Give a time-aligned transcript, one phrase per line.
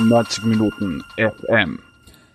[0.00, 1.80] 90 Minuten FM.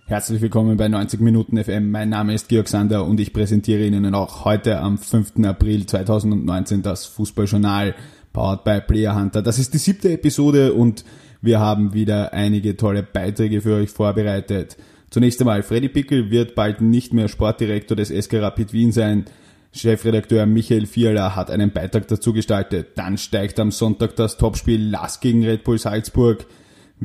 [0.05, 1.91] Herzlich willkommen bei 90 Minuten FM.
[1.91, 5.45] Mein Name ist Georg Sander und ich präsentiere Ihnen auch heute am 5.
[5.45, 7.95] April 2019 das Fußballjournal
[8.33, 9.41] powered by Player Hunter.
[9.41, 11.05] Das ist die siebte Episode und
[11.41, 14.75] wir haben wieder einige tolle Beiträge für euch vorbereitet.
[15.09, 19.25] Zunächst einmal, Freddy Pickel wird bald nicht mehr Sportdirektor des SK Rapid Wien sein.
[19.71, 22.89] Chefredakteur Michael Fiala hat einen Beitrag dazu gestaltet.
[22.95, 26.45] Dann steigt am Sonntag das Topspiel Lask gegen Red Bull Salzburg.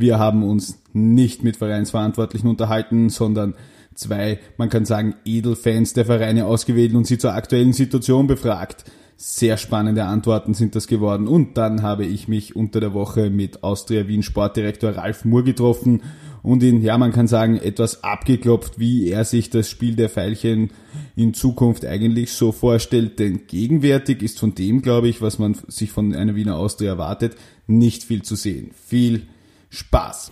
[0.00, 3.54] Wir haben uns nicht mit Vereinsverantwortlichen unterhalten, sondern
[3.94, 8.84] zwei, man kann sagen, Edelfans der Vereine ausgewählt und sie zur aktuellen Situation befragt.
[9.16, 11.26] Sehr spannende Antworten sind das geworden.
[11.26, 16.02] Und dann habe ich mich unter der Woche mit Austria Wien Sportdirektor Ralf Moore getroffen
[16.44, 20.70] und ihn, ja, man kann sagen, etwas abgeklopft, wie er sich das Spiel der Veilchen
[21.16, 23.18] in Zukunft eigentlich so vorstellt.
[23.18, 27.34] Denn gegenwärtig ist von dem, glaube ich, was man sich von einer Wiener Austria erwartet,
[27.66, 28.70] nicht viel zu sehen.
[28.86, 29.26] Viel
[29.70, 30.30] Spaß.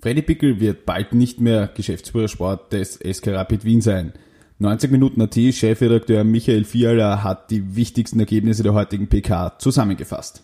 [0.00, 4.12] Freddy Pickel wird bald nicht mehr Geschäftsführer Sport des SK Rapid Wien sein.
[4.58, 10.42] 90 Minuten AT Chefredakteur Michael Fiala hat die wichtigsten Ergebnisse der heutigen PK zusammengefasst.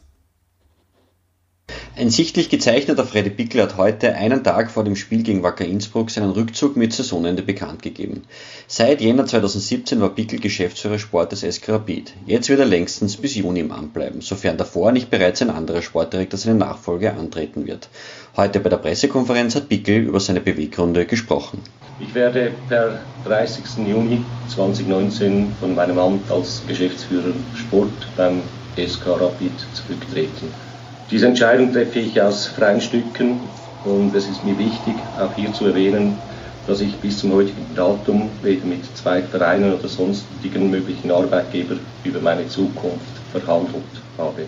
[1.99, 6.11] Ein sichtlich gezeichneter Freddy Pickel hat heute, einen Tag vor dem Spiel gegen Wacker Innsbruck,
[6.11, 8.25] seinen Rückzug mit Saisonende bekannt gegeben.
[8.67, 12.13] Seit Jänner 2017 war Pickel Geschäftsführer Sport des SK Rapid.
[12.27, 15.81] Jetzt wird er längstens bis Juni im Amt bleiben, sofern davor nicht bereits ein anderer
[15.81, 17.89] Sportdirektor seine Nachfolge antreten wird.
[18.37, 21.63] Heute bei der Pressekonferenz hat Pickel über seine Beweggründe gesprochen.
[21.99, 23.89] Ich werde per 30.
[23.89, 24.21] Juni
[24.55, 28.43] 2019 von meinem Amt als Geschäftsführer Sport beim
[28.77, 30.66] SK Rapid zurücktreten.
[31.11, 33.41] Diese Entscheidung treffe ich aus freien Stücken
[33.85, 36.19] und es ist mir wichtig, auch hier zu erwähnen,
[36.67, 42.49] dass ich bis zum heutigen Datum weder mit Zweitvereinen oder sonstigen möglichen Arbeitgebern über meine
[42.49, 43.85] Zukunft verhandelt
[44.19, 44.43] habe.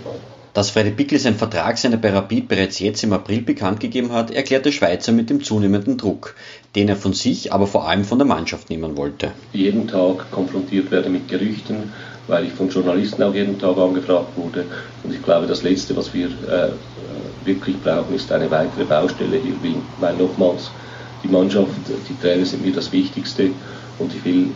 [0.53, 4.73] Dass Freddy Pickel sein Vertragsende bei Rapid bereits jetzt im April bekannt gegeben hat, erklärte
[4.73, 6.34] Schweizer mit dem zunehmenden Druck,
[6.75, 9.30] den er von sich, aber vor allem von der Mannschaft nehmen wollte.
[9.52, 11.92] Jeden Tag konfrontiert werde mit Gerüchten,
[12.28, 14.64] weil ich von Journalisten auch jeden Tag angefragt wurde.
[15.02, 16.70] Und ich glaube, das Letzte, was wir äh,
[17.44, 19.55] wirklich brauchen, ist eine weitere Baustelle hier,
[20.00, 20.70] weil nochmals
[21.24, 21.70] die Mannschaft,
[22.08, 23.50] die Trainer sind mir das Wichtigste
[23.98, 24.50] und ich will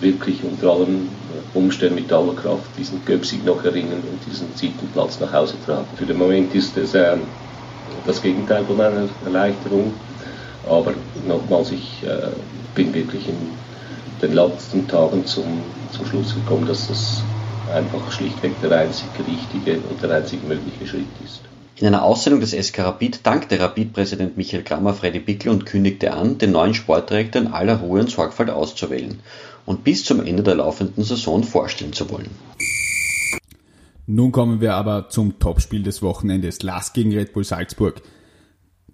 [0.00, 1.08] wirklich unter allen
[1.54, 5.86] Umständen mit aller Kraft diesen Göpsig noch erringen und diesen siebten Platz nach Hause tragen.
[5.96, 7.16] Für den Moment ist es äh,
[8.06, 9.92] das Gegenteil von einer Erleichterung,
[10.68, 10.94] aber
[11.26, 12.28] nochmals, ich äh,
[12.74, 13.36] bin wirklich in
[14.24, 15.44] den letzten Tagen zum,
[15.92, 17.22] zum Schluss gekommen, dass das
[17.72, 21.40] einfach schlichtweg der einzig richtige und der einzig mögliche Schritt ist.
[21.76, 26.38] In einer Aussendung des SK Rapid dankte Rapid-Präsident Michael Krammer Freddy Pickel und kündigte an,
[26.38, 29.18] den neuen Sportdirektor in aller Ruhe und Sorgfalt auszuwählen
[29.66, 32.30] und bis zum Ende der laufenden Saison vorstellen zu wollen.
[34.06, 38.02] Nun kommen wir aber zum Topspiel des Wochenendes, Lask gegen Red Bull Salzburg.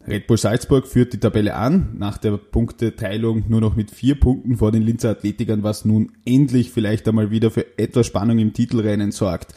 [0.06, 4.56] Red Bull Salzburg führt die Tabelle an, nach der Punkteteilung nur noch mit vier Punkten
[4.56, 9.12] vor den Linzer Athletikern, was nun endlich vielleicht einmal wieder für etwas Spannung im Titelrennen
[9.12, 9.54] sorgt.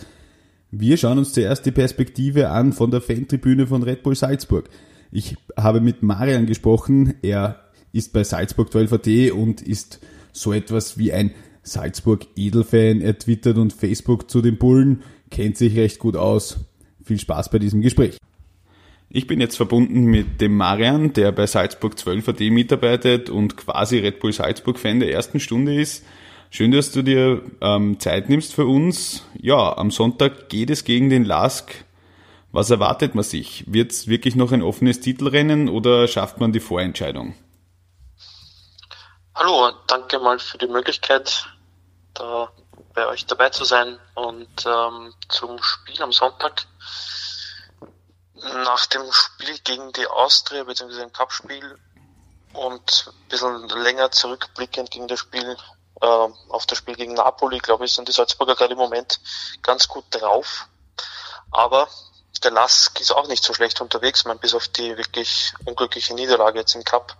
[0.70, 4.70] Wir schauen uns zuerst die Perspektive an von der Fantribüne von Red Bull Salzburg.
[5.12, 7.60] Ich habe mit Marian gesprochen, er
[7.94, 10.00] ist bei Salzburg 12 und ist
[10.34, 13.02] so etwas wie ein Salzburg-Edelfan.
[13.02, 16.58] Er twittert und Facebook zu den Bullen, kennt sich recht gut aus.
[17.04, 18.18] Viel Spaß bei diesem Gespräch.
[19.16, 24.00] Ich bin jetzt verbunden mit dem Marian, der bei Salzburg 12 AD mitarbeitet und quasi
[24.00, 26.04] Red Bull Salzburg Fan der ersten Stunde ist.
[26.50, 29.24] Schön, dass du dir ähm, Zeit nimmst für uns.
[29.40, 31.86] Ja, am Sonntag geht es gegen den Lask.
[32.52, 33.64] Was erwartet man sich?
[33.68, 37.36] Wird es wirklich noch ein offenes Titelrennen oder schafft man die Vorentscheidung?
[39.36, 41.46] Hallo, danke mal für die Möglichkeit,
[42.16, 42.50] da
[42.96, 46.66] bei euch dabei zu sein und ähm, zum Spiel am Sonntag
[48.44, 51.78] nach dem Spiel gegen die Austria, beziehungsweise dem Cup-Spiel
[52.54, 55.58] und ein bisschen länger zurückblickend gegen das Spiel,
[56.02, 59.20] äh, auf das Spiel gegen Napoli, glaube ich, sind die Salzburger gerade im Moment
[59.62, 60.68] ganz gut drauf.
[61.52, 61.88] Aber
[62.44, 66.60] der Lask ist auch nicht so schlecht unterwegs, man bis auf die wirklich unglückliche Niederlage
[66.60, 67.16] jetzt im Cup.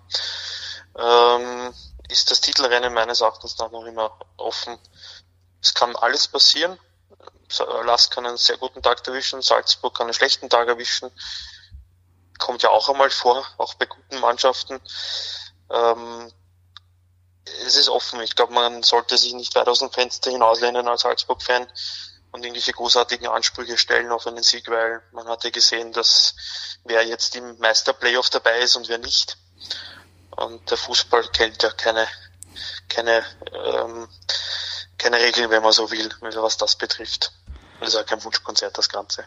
[0.98, 1.74] Ähm,
[2.10, 4.78] ist das Titelrennen meines Erachtens nach noch immer offen.
[5.62, 6.78] Es kann alles passieren.
[7.86, 11.12] Lask kann einen sehr guten Tag erwischen, Salzburg kann einen schlechten Tag erwischen.
[12.40, 14.82] Kommt ja auch einmal vor, auch bei guten Mannschaften.
[15.70, 16.32] Ähm,
[17.66, 18.22] es ist offen.
[18.22, 21.68] Ich glaube, man sollte sich nicht weit aus dem Fenster hinauslehnen als Salzburg-Fan
[22.32, 26.36] und irgendwelche großartigen Ansprüche stellen auf einen Sieg, weil man hatte gesehen, dass
[26.84, 29.38] wer jetzt im Meister-Playoff dabei ist und wer nicht.
[30.32, 32.08] Und der Fußball kennt ja keine,
[32.90, 34.10] keine ähm,
[35.04, 37.32] keine Regeln, wenn man so will, was das betrifft.
[37.80, 39.26] Das ist ja kein Wunschkonzert, das Ganze.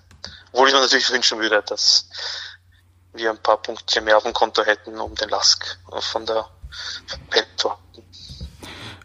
[0.53, 2.09] Obwohl ich mir natürlich wünschen würde, dass
[3.13, 6.49] wir ein paar Punkte mehr auf dem Konto hätten, um den Lask von der
[7.29, 8.03] Pelt zu halten.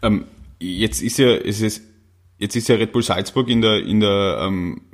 [0.01, 0.27] Ähm,
[0.59, 1.81] jetzt ist ja, es ist,
[2.38, 4.89] jetzt ist ja Red Bull Salzburg in der, in der ähm,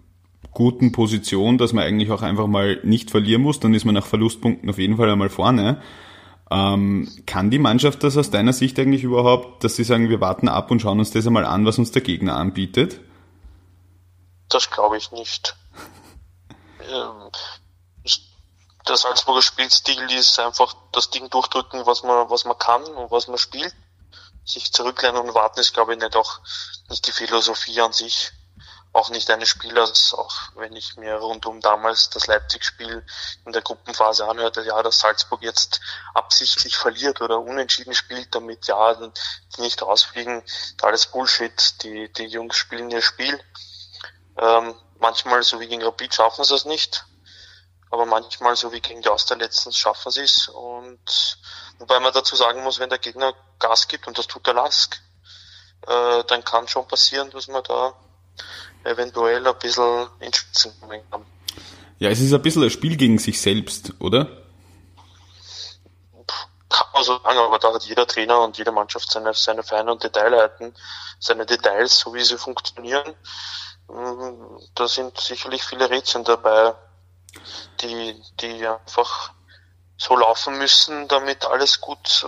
[0.52, 4.06] guten Position, dass man eigentlich auch einfach mal nicht verlieren muss, dann ist man nach
[4.06, 5.82] Verlustpunkten auf jeden Fall einmal vorne.
[6.50, 10.48] Ähm, kann die Mannschaft das aus deiner Sicht eigentlich überhaupt, dass sie sagen, wir warten
[10.48, 13.00] ab und schauen uns das einmal an, was uns der Gegner anbietet?
[14.50, 15.56] Das glaube ich nicht.
[16.90, 17.32] Ähm,
[18.88, 23.28] der Salzburger Spielstil ist einfach das Ding durchdrücken, was man, was man kann und was
[23.28, 23.76] man spielt.
[24.46, 26.40] Sich zurücklehnen und warten ist, glaube ich, nicht auch
[26.90, 28.32] nicht die Philosophie an sich.
[28.98, 33.06] Auch nicht eines Spielers, auch wenn ich mir rundum damals das Leipzig-Spiel
[33.46, 35.80] in der Gruppenphase anhörte, ja, dass Salzburg jetzt
[36.16, 40.42] absichtlich verliert oder unentschieden spielt, damit ja, die nicht rausfliegen,
[40.82, 43.40] alles Bullshit, die, die Jungs spielen ihr Spiel.
[44.40, 47.06] Ähm, manchmal, so wie gegen Rapid, schaffen sie es nicht
[47.90, 50.50] aber manchmal, so wie gegen die Austria letztens, schaffen sie es.
[50.50, 51.40] Und
[51.80, 55.00] wobei man dazu sagen muss, wenn der Gegner Gas gibt, und das tut der Lask,
[55.88, 57.94] äh, dann kann schon passieren, dass man da
[58.88, 61.26] eventuell ein bisschen in Spitzen kommen kann.
[62.00, 64.26] Ja, es ist ein bisschen ein Spiel gegen sich selbst, oder?
[66.70, 69.92] Kann man so sagen, aber da hat jeder Trainer und jede Mannschaft seine, seine Feine
[69.92, 70.74] und Detailheiten,
[71.20, 73.14] seine Details, so wie sie funktionieren.
[73.88, 76.76] Mm, da sind sicherlich viele Rätseln dabei
[77.82, 79.32] die, die einfach
[79.98, 82.26] so laufen müssen, damit alles gut,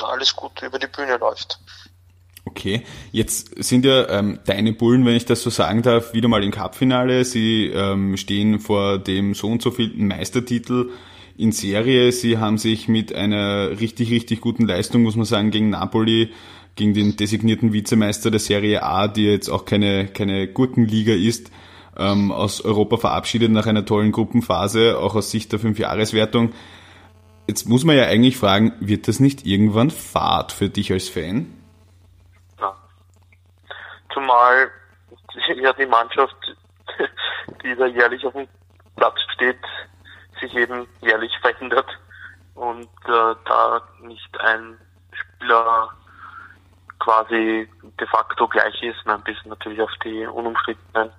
[0.00, 1.58] alles gut über die Bühne läuft.
[2.44, 6.42] Okay, jetzt sind ja ähm, deine Bullen, wenn ich das so sagen darf, wieder mal
[6.42, 7.24] im Cupfinale.
[7.24, 10.90] Sie ähm, stehen vor dem so und so vielten Meistertitel
[11.36, 12.10] in Serie.
[12.10, 16.30] Sie haben sich mit einer richtig, richtig guten Leistung, muss man sagen, gegen Napoli,
[16.74, 21.52] gegen den designierten Vizemeister der Serie A, die jetzt auch keine, keine Gurkenliga ist,
[21.96, 26.50] ähm, aus Europa verabschiedet nach einer tollen Gruppenphase, auch aus Sicht der Fünfjahreswertung.
[27.46, 31.46] Jetzt muss man ja eigentlich fragen, wird das nicht irgendwann Fahrt für dich als Fan?
[34.12, 34.70] Zumal
[35.56, 36.36] ja die Mannschaft,
[37.62, 38.48] die da jährlich auf dem
[38.96, 39.60] Platz steht,
[40.40, 41.86] sich eben jährlich verändert
[42.54, 44.78] und äh, da nicht ein
[45.12, 45.90] Spieler
[46.98, 47.68] quasi
[48.00, 51.10] de facto gleich ist, man bis natürlich auf die unumstrittenen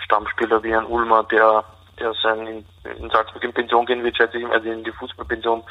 [0.00, 1.64] Stammspieler wie ein Ulmer, der,
[2.00, 5.62] der sein in Salzburg in Pension gehen wird, schätze ich, also in die Fußballpension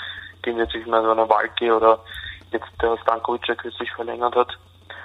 [0.44, 2.00] gehen wird, sich mal so eine Walke oder
[2.52, 4.58] jetzt der Stankovic, kürzlich verlängert hat.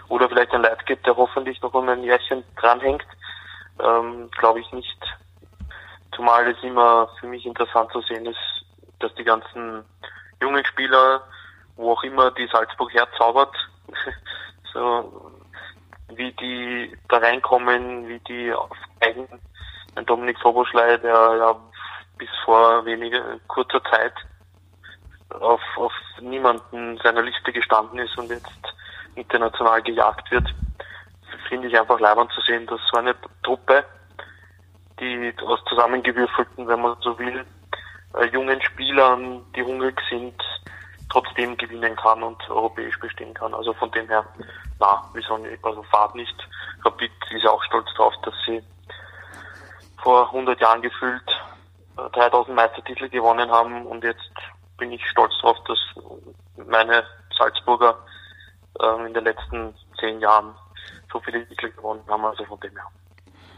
[0.09, 3.07] Oder vielleicht ein Leitgeb, der hoffentlich noch um ein Jährchen dranhängt.
[3.81, 4.99] Ähm, Glaube ich nicht.
[6.15, 8.39] Zumal es immer für mich interessant zu sehen ist,
[8.99, 9.85] dass die ganzen
[10.41, 11.23] jungen Spieler,
[11.77, 13.55] wo auch immer die Salzburg herzaubert,
[14.73, 15.33] so
[16.09, 19.27] wie die da reinkommen, wie die aufsteigen.
[19.95, 21.57] Ein Dominik Soboschlei, der ja
[22.19, 24.15] bis vor weniger kurzer Zeit
[25.41, 28.75] auf, auf niemanden seiner Liste gestanden ist und jetzt
[29.15, 30.49] international gejagt wird,
[31.49, 33.85] finde ich einfach leibend zu sehen, dass so eine Truppe,
[35.01, 37.45] die aus zusammengewürfelten, wenn man so will,
[38.15, 40.35] äh, jungen Spielern, die hungrig sind,
[41.11, 43.53] trotzdem gewinnen kann und europäisch bestehen kann.
[43.55, 44.25] Also von dem her,
[44.81, 46.35] na, wieso nicht, also Fahrt nicht.
[46.85, 48.63] Rapid ist auch stolz darauf, dass sie
[50.03, 51.23] vor 100 Jahren gefühlt
[51.97, 54.31] 3000 äh, Meistertitel gewonnen haben und jetzt
[54.79, 55.79] bin ich stolz darauf, dass
[56.67, 57.05] meine
[57.37, 57.99] Salzburger
[58.81, 60.55] äh, in den letzten zehn Jahren
[61.13, 62.87] so viele Titel gewonnen haben, also von dem her.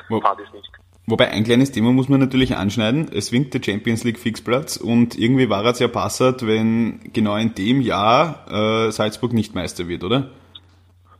[0.09, 0.69] Wo, Fahrt ist nicht.
[1.07, 3.11] Wobei ein kleines Thema muss man natürlich anschneiden.
[3.13, 7.55] Es winkt der Champions League Fixplatz und irgendwie war es ja passert, wenn genau in
[7.55, 10.31] dem Jahr äh, Salzburg nicht Meister wird, oder?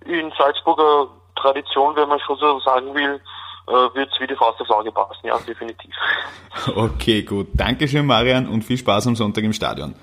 [0.07, 3.21] In Salzburger Tradition, wenn man schon so sagen will,
[3.67, 5.95] äh, wird es wie die Faust aufs Auge passen, ja, definitiv.
[6.75, 7.49] Okay, gut.
[7.53, 9.95] Dankeschön, Marian, und viel Spaß am Sonntag im Stadion.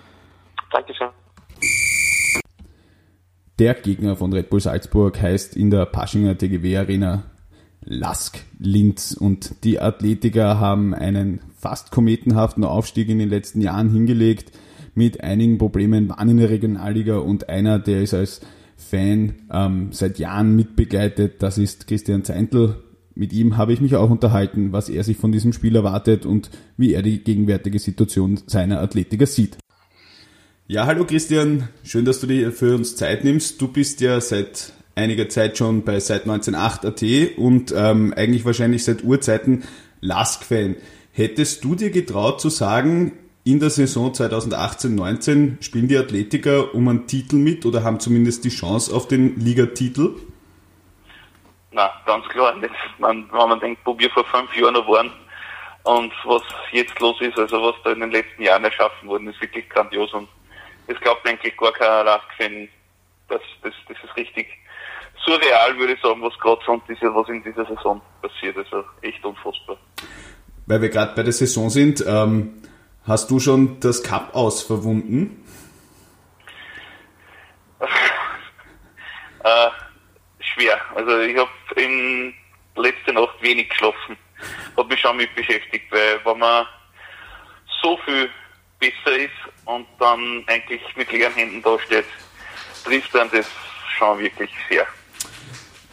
[0.69, 1.09] Dankeschön.
[3.61, 7.25] Der Gegner von Red Bull Salzburg heißt in der Paschinger TGW Arena
[7.85, 14.51] Lask Linz und die Athletiker haben einen fast kometenhaften Aufstieg in den letzten Jahren hingelegt
[14.95, 18.41] mit einigen Problemen, waren in der Regionalliga und einer, der ist als
[18.77, 22.77] Fan ähm, seit Jahren mitbegleitet, das ist Christian Zeintl.
[23.13, 26.49] Mit ihm habe ich mich auch unterhalten, was er sich von diesem Spiel erwartet und
[26.77, 29.59] wie er die gegenwärtige Situation seiner Athletiker sieht.
[30.71, 33.61] Ja, hallo Christian, schön, dass du dir für uns Zeit nimmst.
[33.61, 39.03] Du bist ja seit einiger Zeit schon bei seit 1908.at und ähm, eigentlich wahrscheinlich seit
[39.03, 39.65] Urzeiten
[39.99, 40.77] Lask-Fan.
[41.11, 43.11] Hättest du dir getraut zu sagen,
[43.43, 48.49] in der Saison 2018-19 spielen die Athletiker um einen Titel mit oder haben zumindest die
[48.49, 50.15] Chance auf den Ligatitel?
[51.73, 52.71] Na, ganz klar nicht.
[52.97, 55.11] Man, wenn man denkt, wo wir vor fünf Jahren noch waren,
[55.83, 59.41] Und was jetzt los ist, also was da in den letzten Jahren erschaffen worden ist,
[59.41, 60.29] wirklich grandios und
[60.87, 62.69] es glaubt eigentlich gar kein Lask-Fan,
[63.29, 64.47] das, das, das ist richtig
[65.25, 68.57] surreal, würde ich sagen, was gerade so diese, was in dieser Saison passiert.
[68.57, 69.77] Also echt unfassbar.
[70.65, 72.61] Weil wir gerade bei der Saison sind, ähm,
[73.05, 75.45] hast du schon das Cup aus verwunden?
[79.43, 79.69] äh,
[80.39, 80.79] schwer.
[80.95, 82.33] Also ich habe in
[82.75, 84.17] letzte Nacht wenig geschlafen.
[84.77, 86.65] Habe mich schon mit beschäftigt, weil wenn man
[87.81, 88.29] so viel
[88.81, 89.31] besser ist
[89.65, 92.05] und dann eigentlich mit leeren Händen dasteht,
[92.83, 93.45] trifft dann das
[93.97, 94.85] schon wirklich sehr.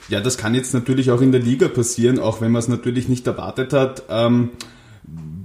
[0.09, 3.09] Ja, das kann jetzt natürlich auch in der Liga passieren, auch wenn man es natürlich
[3.09, 4.05] nicht erwartet hat.
[4.09, 4.53] Ähm,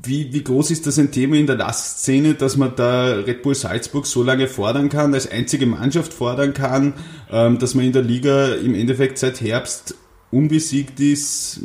[0.05, 3.55] wie, wie groß ist das ein Thema in der Lastszene, dass man da Red Bull
[3.55, 6.93] Salzburg so lange fordern kann, als einzige Mannschaft fordern kann,
[7.31, 9.95] ähm, dass man in der Liga im Endeffekt seit Herbst
[10.31, 11.61] unbesiegt ist?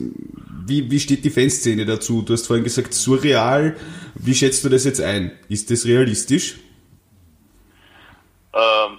[0.67, 2.23] Wie, wie steht die Fanszene dazu?
[2.23, 3.77] Du hast vorhin gesagt, surreal.
[4.19, 5.39] Wie schätzt du das jetzt ein?
[5.49, 6.57] Ist das realistisch?
[8.53, 8.99] Ähm,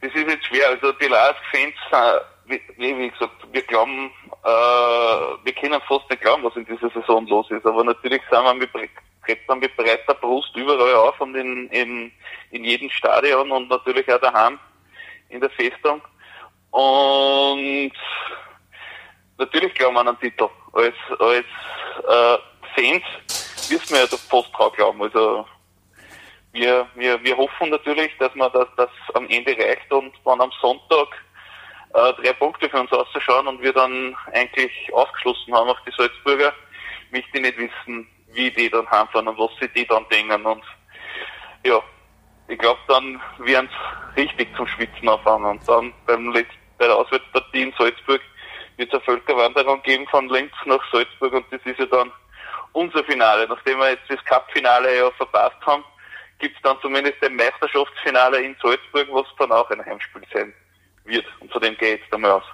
[0.00, 0.68] das ist jetzt schwer.
[0.68, 1.74] Also die Last-Fans,
[2.46, 4.10] wie, wie gesagt, wir glauben,
[4.44, 4.48] äh,
[5.44, 7.66] wir können fast nicht glauben, was in dieser Saison los ist.
[7.66, 8.70] Aber natürlich sind wir mit,
[9.24, 12.12] treten mit breiter Brust überall auf und in, in,
[12.52, 14.58] in jedem Stadion und natürlich auch daheim
[15.28, 16.00] in der Festung.
[16.70, 17.92] Und
[19.38, 20.48] natürlich glauben wir an einen Titel.
[20.72, 21.46] Als, als
[22.08, 22.38] äh,
[22.74, 23.04] Fans
[23.70, 25.02] müssen wir ja fast drauf glauben.
[25.02, 25.46] Also
[26.52, 30.50] wir, wir, wir hoffen natürlich, dass man das, das am Ende reicht und wenn am
[30.60, 31.08] Sonntag
[31.94, 36.52] äh, drei Punkte für uns auszuschauen und wir dann eigentlich aufgeschlossen haben auf die Salzburger,
[37.10, 40.44] möchte ich nicht wissen, wie die dann heimfahren und was sie die dann denken.
[40.44, 40.62] Und
[41.64, 41.80] ja,
[42.48, 43.68] ich glaube, dann werden
[44.14, 45.46] sie richtig zum Schwitzen anfangen.
[45.46, 48.20] Und dann beim Letz bei der Auswärtspartie in Salzburg
[48.80, 52.10] wird es eine Völkerwanderung geben von Linz nach Salzburg und das ist ja dann
[52.72, 53.46] unser Finale.
[53.46, 55.84] Nachdem wir jetzt das Cup-Finale ja verpasst haben,
[56.38, 60.52] gibt es dann zumindest ein Meisterschaftsfinale in Salzburg, was dann auch ein Heimspiel sein
[61.04, 61.26] wird.
[61.40, 62.44] Und von dem geht es einmal aus.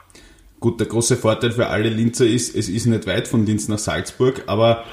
[0.58, 3.78] Gut, der große Vorteil für alle Linzer ist, es ist nicht weit von Linz nach
[3.78, 4.84] Salzburg, aber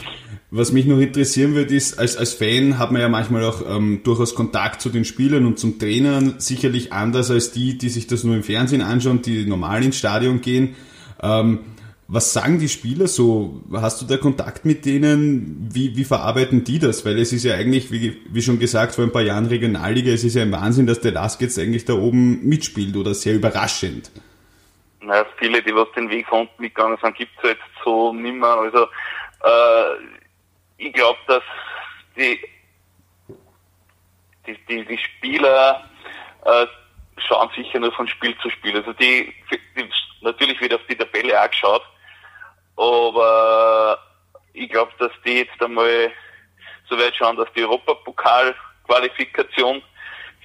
[0.51, 4.01] was mich noch interessieren würde, ist, als, als Fan hat man ja manchmal auch ähm,
[4.03, 8.23] durchaus Kontakt zu den Spielern und zum Trainern, sicherlich anders als die, die sich das
[8.23, 10.75] nur im Fernsehen anschauen, die normal ins Stadion gehen.
[11.23, 11.73] Ähm,
[12.07, 13.63] was sagen die Spieler so?
[13.73, 15.69] Hast du da Kontakt mit denen?
[15.73, 17.05] Wie, wie verarbeiten die das?
[17.05, 20.23] Weil es ist ja eigentlich, wie, wie schon gesagt, vor ein paar Jahren Regionalliga, es
[20.23, 24.11] ist ja ein Wahnsinn, dass der Lask jetzt eigentlich da oben mitspielt oder sehr überraschend.
[25.01, 28.57] Naja, viele, die was den Weg von unten mitgegangen sind, gibt es jetzt so nimmer.
[28.57, 30.03] Also äh,
[30.77, 31.43] ich glaube, dass
[32.17, 32.39] die,
[34.45, 35.89] die, die, die Spieler
[36.45, 36.67] äh,
[37.27, 38.75] schauen sicher nur von Spiel zu Spiel.
[38.75, 39.33] Also die,
[39.75, 39.89] die
[40.23, 41.83] natürlich wird auf die Tabelle auch geschaut,
[42.75, 43.99] aber
[44.53, 46.11] ich glaube, dass die jetzt einmal
[46.89, 49.81] so weit schauen, dass die Europapokal-Qualifikation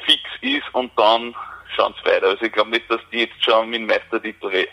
[0.05, 1.35] fix ist und dann
[1.75, 2.29] schauen sie weiter.
[2.29, 4.67] Also ich glaube nicht, dass die jetzt schon mit dem Meistertitel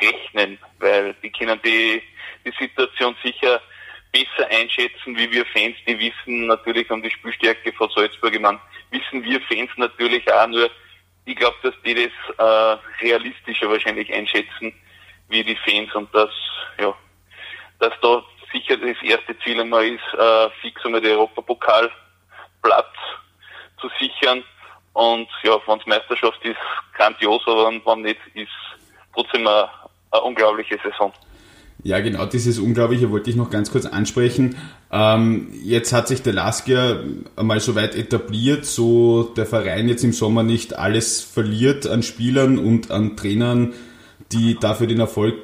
[0.00, 2.02] rechnen, weil die können die,
[2.44, 3.60] die Situation sicher
[4.12, 8.34] besser einschätzen, wie wir Fans, die wissen natürlich um die Spielstärke von Salzburg.
[8.34, 10.68] Ich meine, wissen wir Fans natürlich auch nur,
[11.30, 14.74] ich glaube, dass die das äh, realistischer wahrscheinlich einschätzen,
[15.28, 16.30] wie die Fans und dass,
[16.80, 16.92] ja,
[17.78, 18.22] dass da
[18.52, 21.92] sicher das erste Ziel einmal ist, äh, fix einmal den Europapokalplatz
[23.80, 24.42] zu sichern.
[24.92, 26.58] Und ja, wenn es Meisterschaft ist,
[26.94, 28.50] grandios, aber wenn nicht, ist
[29.14, 29.70] trotzdem eine,
[30.10, 31.12] eine unglaubliche Saison.
[31.82, 34.56] Ja, genau, dieses Unglaubliche wollte ich noch ganz kurz ansprechen.
[34.92, 37.02] Ähm, jetzt hat sich der Lasker
[37.36, 42.58] einmal so weit etabliert, so der Verein jetzt im Sommer nicht alles verliert an Spielern
[42.58, 43.72] und an Trainern,
[44.30, 45.36] die dafür den Erfolg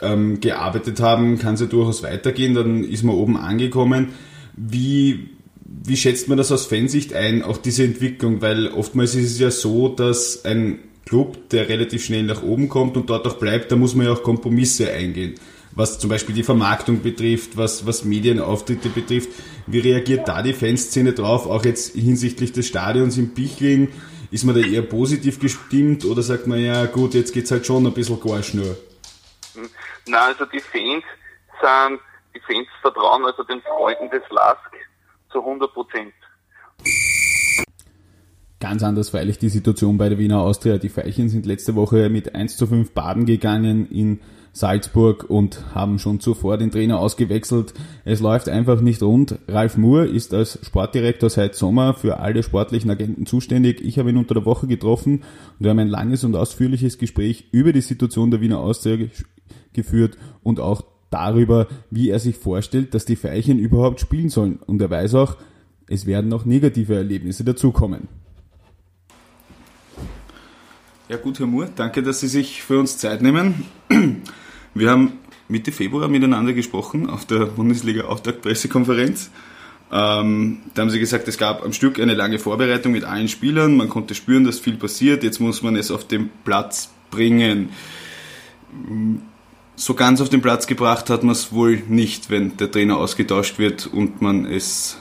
[0.00, 4.10] ähm, gearbeitet haben, kann es ja durchaus weitergehen, dann ist man oben angekommen.
[4.56, 5.30] Wie,
[5.64, 8.40] wie schätzt man das aus Fansicht ein, auch diese Entwicklung?
[8.40, 12.96] Weil oftmals ist es ja so, dass ein Club, der relativ schnell nach oben kommt
[12.96, 15.34] und dort auch bleibt, da muss man ja auch Kompromisse eingehen
[15.76, 19.28] was zum Beispiel die Vermarktung betrifft, was, was Medienauftritte betrifft.
[19.66, 23.92] Wie reagiert da die Fanszene drauf, auch jetzt hinsichtlich des Stadions in Bichling?
[24.30, 27.86] Ist man da eher positiv gestimmt oder sagt man ja gut, jetzt geht's halt schon
[27.86, 28.76] ein bisschen gar schnell?
[30.08, 31.04] Nein, also die Fans
[31.60, 32.00] sind,
[32.34, 34.72] die Fans vertrauen also den Freunden des LASK
[35.30, 36.12] zu 100 Prozent.
[38.60, 40.78] Ganz anders freilich die Situation bei der Wiener Austria.
[40.78, 44.20] Die Veilchen sind letzte Woche mit 1 zu 5 baden gegangen in
[44.56, 47.74] Salzburg und haben schon zuvor den Trainer ausgewechselt.
[48.06, 49.38] Es läuft einfach nicht rund.
[49.48, 53.82] Ralf Moore ist als Sportdirektor seit Sommer für alle sportlichen Agenten zuständig.
[53.82, 55.24] Ich habe ihn unter der Woche getroffen und
[55.58, 59.08] wir haben ein langes und ausführliches Gespräch über die Situation der Wiener Austria
[59.74, 64.56] geführt und auch darüber, wie er sich vorstellt, dass die Veilchen überhaupt spielen sollen.
[64.56, 65.36] Und er weiß auch,
[65.86, 68.08] es werden noch negative Erlebnisse dazukommen.
[71.10, 73.66] Ja gut, Herr Moore, danke, dass Sie sich für uns Zeit nehmen.
[74.76, 79.30] Wir haben Mitte Februar miteinander gesprochen auf der Bundesliga-Auftakt-Pressekonferenz.
[79.90, 83.78] Ähm, da haben Sie gesagt, es gab am Stück eine lange Vorbereitung mit allen Spielern.
[83.78, 85.22] Man konnte spüren, dass viel passiert.
[85.22, 87.70] Jetzt muss man es auf den Platz bringen.
[89.76, 93.58] So ganz auf den Platz gebracht hat man es wohl nicht, wenn der Trainer ausgetauscht
[93.58, 94.98] wird und man es,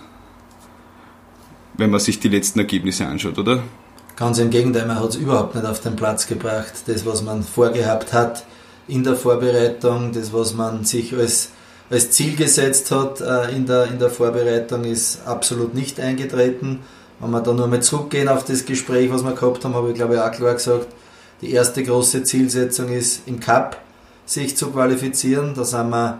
[1.73, 3.61] wenn man sich die letzten Ergebnisse anschaut, oder?
[4.15, 6.71] Ganz im Gegenteil, man hat es überhaupt nicht auf den Platz gebracht.
[6.85, 8.45] Das, was man vorgehabt hat
[8.87, 11.49] in der Vorbereitung, das, was man sich als,
[11.89, 16.79] als Ziel gesetzt hat äh, in, der, in der Vorbereitung, ist absolut nicht eingetreten.
[17.19, 19.95] Wenn wir da nur mal zurückgehen auf das Gespräch, was wir gehabt haben, habe ich
[19.95, 20.87] glaube ich auch klar gesagt,
[21.41, 23.77] die erste große Zielsetzung ist im Cup
[24.25, 25.53] sich zu qualifizieren.
[25.55, 26.19] Da sind wir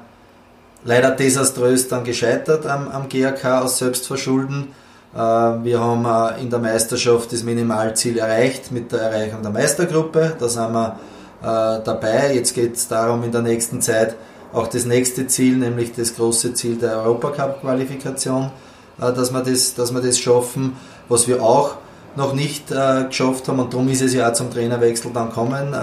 [0.84, 4.70] leider desaströs dann gescheitert am, am GAK aus Selbstverschulden.
[5.14, 10.36] Äh, wir haben äh, in der Meisterschaft das Minimalziel erreicht mit der Erreichung der Meistergruppe.
[10.40, 11.00] Da sind wir
[11.42, 12.34] dabei.
[12.34, 14.16] Jetzt geht es darum, in der nächsten Zeit
[14.54, 18.52] auch das nächste Ziel, nämlich das große Ziel der Europacup-Qualifikation,
[18.98, 20.78] dass, wir das, dass wir das schaffen.
[21.10, 21.76] Was wir auch
[22.16, 25.76] noch nicht geschafft haben, und darum ist es ja auch zum Trainerwechsel dann kommen,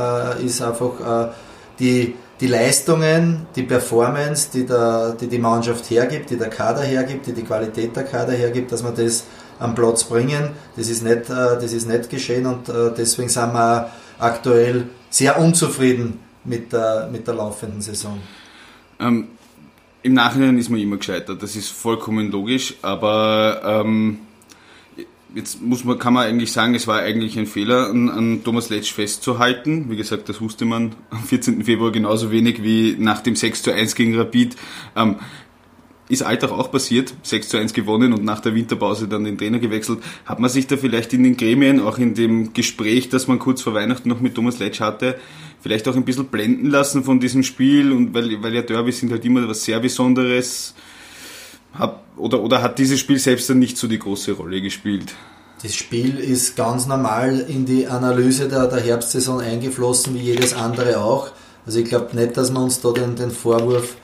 [0.43, 1.31] ist einfach
[1.79, 7.29] die die Leistungen, die Performance, die, der, die die Mannschaft hergibt, die der Kader hergibt,
[7.29, 9.23] die die Qualität der Kader hergibt, dass wir das
[9.61, 10.51] am Platz bringen.
[10.75, 13.91] Das ist nicht, äh, das ist nicht geschehen und äh, deswegen sind wir
[14.23, 18.19] aktuell sehr unzufrieden mit der, mit der laufenden Saison.
[18.99, 19.29] Ähm,
[20.03, 24.19] Im Nachhinein ist man immer gescheitert, das ist vollkommen logisch, aber ähm
[25.35, 28.69] jetzt muss man, kann man eigentlich sagen, es war eigentlich ein Fehler, an, an Thomas
[28.69, 29.91] Letsch festzuhalten.
[29.91, 31.65] Wie gesagt, das wusste man am 14.
[31.65, 34.57] Februar genauso wenig wie nach dem 6 zu 1 gegen Rapid.
[34.97, 35.17] Ähm,
[36.13, 39.59] ist Alltag auch passiert, 6 zu 1 gewonnen und nach der Winterpause dann den Trainer
[39.59, 40.01] gewechselt.
[40.27, 43.63] Hat man sich da vielleicht in den Gremien, auch in dem Gespräch, das man kurz
[43.63, 45.17] vor Weihnachten noch mit Thomas Letsch hatte,
[45.63, 49.11] vielleicht auch ein bisschen blenden lassen von diesem Spiel und weil, weil ja Derbys sind
[49.11, 50.75] halt immer was sehr Besonderes.
[51.73, 55.15] Hab, oder, oder hat dieses Spiel selbst dann nicht so die große Rolle gespielt?
[55.63, 61.01] Das Spiel ist ganz normal in die Analyse der, der Herbstsaison eingeflossen, wie jedes andere
[61.01, 61.31] auch.
[61.65, 63.97] Also ich glaube nicht, dass wir uns da den, den Vorwurf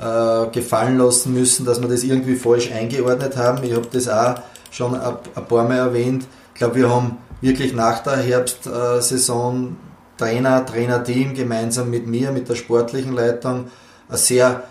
[0.00, 3.62] äh, gefallen lassen müssen, dass wir das irgendwie falsch eingeordnet haben.
[3.64, 4.36] Ich habe das auch
[4.70, 6.24] schon ein, ein paar Mal erwähnt.
[6.54, 9.76] Ich glaube, wir haben wirklich nach der Herbstsaison
[10.16, 13.66] Trainer, Trainerteam gemeinsam mit mir, mit der sportlichen Leitung,
[14.08, 14.64] eine sehr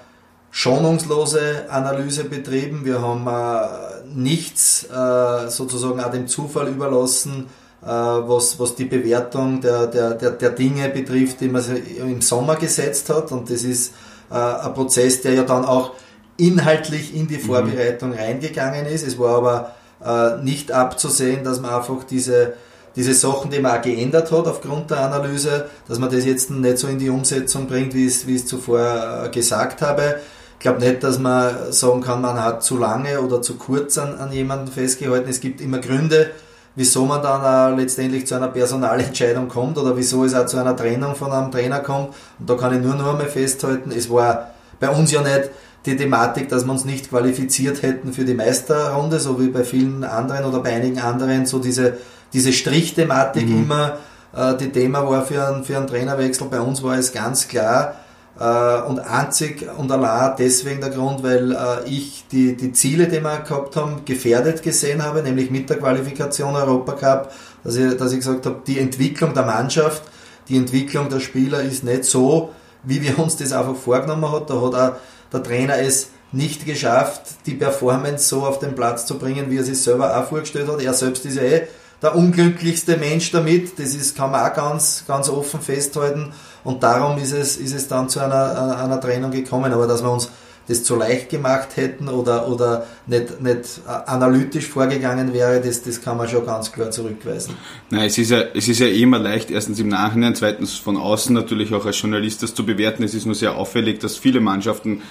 [0.51, 2.85] schonungslose Analyse betrieben.
[2.85, 7.47] Wir haben äh, nichts äh, sozusagen auch dem Zufall überlassen,
[7.81, 11.63] äh, was, was die Bewertung der, der, der, der Dinge betrifft, die man
[11.97, 13.31] im Sommer gesetzt hat.
[13.31, 13.93] Und das ist
[14.31, 15.91] äh, ein Prozess, der ja dann auch
[16.37, 17.41] inhaltlich in die mhm.
[17.41, 18.17] Vorbereitung mhm.
[18.17, 19.05] reingegangen ist.
[19.05, 22.53] Es war aber äh, nicht abzusehen, dass man einfach diese
[22.95, 26.77] diese Sachen, die man auch geändert hat aufgrund der Analyse, dass man das jetzt nicht
[26.77, 30.19] so in die Umsetzung bringt, wie ich es zuvor äh, gesagt habe.
[30.53, 34.17] Ich glaube nicht, dass man sagen kann, man hat zu lange oder zu kurz an,
[34.17, 35.29] an jemanden festgehalten.
[35.29, 36.31] Es gibt immer Gründe,
[36.75, 40.75] wieso man dann auch letztendlich zu einer Personalentscheidung kommt oder wieso es auch zu einer
[40.75, 42.10] Trennung von einem Trainer kommt.
[42.39, 45.49] Und da kann ich nur noch einmal festhalten, es war bei uns ja nicht
[45.86, 50.03] die Thematik, dass wir uns nicht qualifiziert hätten für die Meisterrunde, so wie bei vielen
[50.03, 51.97] anderen oder bei einigen anderen, so diese,
[52.34, 53.63] diese Strichthematik mhm.
[53.63, 53.97] immer
[54.36, 56.47] äh, die Thema war für einen, für einen Trainerwechsel.
[56.47, 57.95] Bei uns war es ganz klar,
[58.39, 63.39] und einzig und allein deswegen der Grund, weil äh, ich die, die Ziele, die wir
[63.39, 67.32] gehabt haben, gefährdet gesehen habe, nämlich mit der Qualifikation Europacup,
[67.65, 70.04] dass ich, dass ich gesagt habe, die Entwicklung der Mannschaft,
[70.47, 72.52] die Entwicklung der Spieler ist nicht so,
[72.84, 74.45] wie wir uns das einfach vorgenommen haben.
[74.47, 74.97] Da hat auch
[75.34, 79.63] der Trainer es nicht geschafft, die Performance so auf den Platz zu bringen, wie er
[79.63, 80.82] sich selber auch vorgestellt hat.
[80.82, 81.67] Er selbst ist ja eh
[82.01, 83.77] der unglücklichste Mensch damit.
[83.79, 86.31] Das ist, kann man auch ganz, ganz offen festhalten.
[86.63, 89.71] Und darum ist es, ist es dann zu einer, einer Trennung gekommen.
[89.73, 90.29] Aber dass wir uns
[90.69, 96.15] das zu leicht gemacht hätten oder, oder nicht, nicht analytisch vorgegangen wäre, das, das kann
[96.15, 97.55] man schon ganz klar zurückweisen.
[97.89, 100.95] Nein, es ist ja, es ist ja eh immer leicht, erstens im Nachhinein, zweitens von
[100.95, 103.01] außen natürlich auch als Journalist das zu bewerten.
[103.01, 105.01] Es ist nur sehr auffällig, dass viele Mannschaften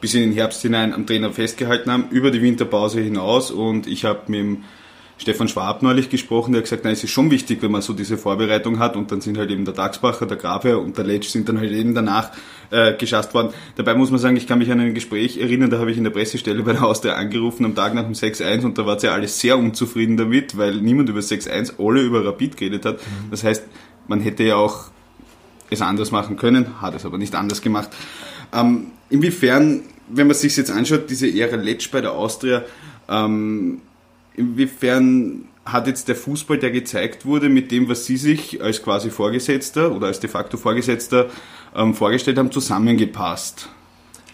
[0.00, 4.04] bis in den Herbst hinein am Trainer festgehalten haben, über die Winterpause hinaus und ich
[4.04, 4.64] habe mit dem
[5.16, 7.92] Stefan Schwab neulich gesprochen, der hat gesagt, na, es ist schon wichtig, wenn man so
[7.92, 11.28] diese Vorbereitung hat und dann sind halt eben der Dagsbacher, der Grafe und der Letsch
[11.28, 12.32] sind dann halt eben danach
[12.70, 13.54] äh, geschasst worden.
[13.76, 16.04] Dabei muss man sagen, ich kann mich an ein Gespräch erinnern, da habe ich in
[16.04, 19.12] der Pressestelle bei der Austria angerufen am Tag nach dem 6-1 und da war ja
[19.12, 22.96] alles sehr unzufrieden damit, weil niemand über 6-1, alle über Rapid geredet hat.
[22.96, 23.30] Mhm.
[23.30, 23.64] Das heißt,
[24.08, 24.86] man hätte ja auch
[25.70, 27.90] es anders machen können, hat es aber nicht anders gemacht.
[28.52, 32.64] Ähm, inwiefern, wenn man sich jetzt anschaut, diese Ära Letsch bei der Austria,
[33.08, 33.80] ähm,
[34.34, 39.10] inwiefern hat jetzt der Fußball, der gezeigt wurde, mit dem, was Sie sich als quasi
[39.10, 41.26] Vorgesetzter oder als de facto Vorgesetzter
[41.74, 43.68] ähm, vorgestellt haben, zusammengepasst?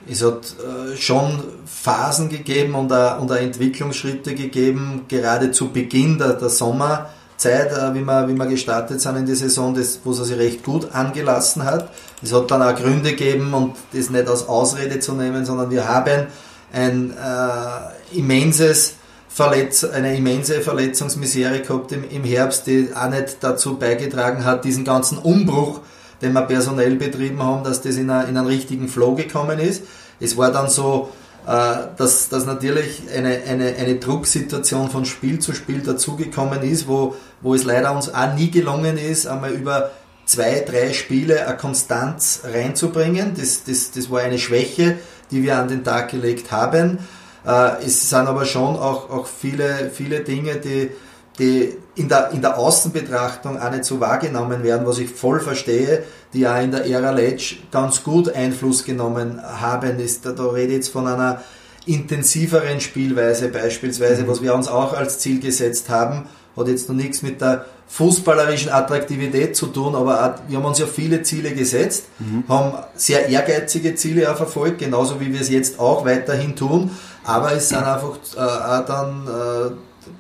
[0.09, 6.19] Es hat äh, schon Phasen gegeben und auch, und auch Entwicklungsschritte gegeben, gerade zu Beginn
[6.19, 10.11] der, der Sommerzeit, äh, wie, wir, wie wir gestartet sind in die Saison, das, wo
[10.11, 11.93] es sich recht gut angelassen hat.
[12.23, 15.87] Es hat dann auch Gründe gegeben und das nicht als Ausrede zu nehmen, sondern wir
[15.87, 16.27] haben
[16.73, 18.95] ein äh, immenses
[19.33, 24.85] Verletz eine immense Verletzungsmisere gehabt im, im Herbst, die auch nicht dazu beigetragen hat, diesen
[24.85, 25.81] ganzen Umbruch,
[26.21, 29.85] den wir personell betrieben haben, dass das in, a, in einen richtigen Flow gekommen ist.
[30.19, 31.11] Es war dann so,
[31.47, 37.15] äh, dass, dass natürlich eine, eine, eine Drucksituation von Spiel zu Spiel dazugekommen ist, wo,
[37.41, 39.93] wo es leider uns auch nie gelungen ist, einmal über
[40.27, 43.35] zwei, drei Spiele eine Konstanz reinzubringen.
[43.37, 44.99] Das, das, das war eine Schwäche,
[45.31, 46.99] die wir an den Tag gelegt haben.
[47.47, 50.91] Äh, es sind aber schon auch, auch viele, viele Dinge, die,
[51.39, 56.05] die in der, in der Außenbetrachtung auch nicht so wahrgenommen werden, was ich voll verstehe,
[56.33, 59.99] die auch in der Ära Letsch ganz gut Einfluss genommen haben.
[59.99, 61.41] Ist, da, da rede ich jetzt von einer
[61.87, 64.29] intensiveren Spielweise beispielsweise, mhm.
[64.29, 66.27] was wir uns auch als Ziel gesetzt haben,
[66.57, 70.79] hat jetzt noch nichts mit der fußballerischen Attraktivität zu tun, aber auch, wir haben uns
[70.79, 72.45] ja viele Ziele gesetzt, mhm.
[72.49, 76.91] haben sehr ehrgeizige Ziele auch verfolgt, genauso wie wir es jetzt auch weiterhin tun,
[77.25, 79.71] aber es sind einfach äh, dann äh,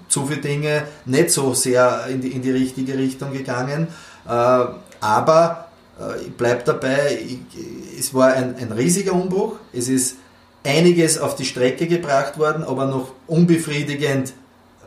[0.08, 3.88] zu viele Dinge nicht so sehr in die, in die richtige Richtung gegangen.
[4.28, 4.64] Äh,
[5.00, 7.38] aber äh, ich bleibe dabei, ich,
[7.98, 9.54] es war ein, ein riesiger Umbruch.
[9.72, 10.16] Es ist
[10.64, 14.32] einiges auf die Strecke gebracht worden, aber noch unbefriedigend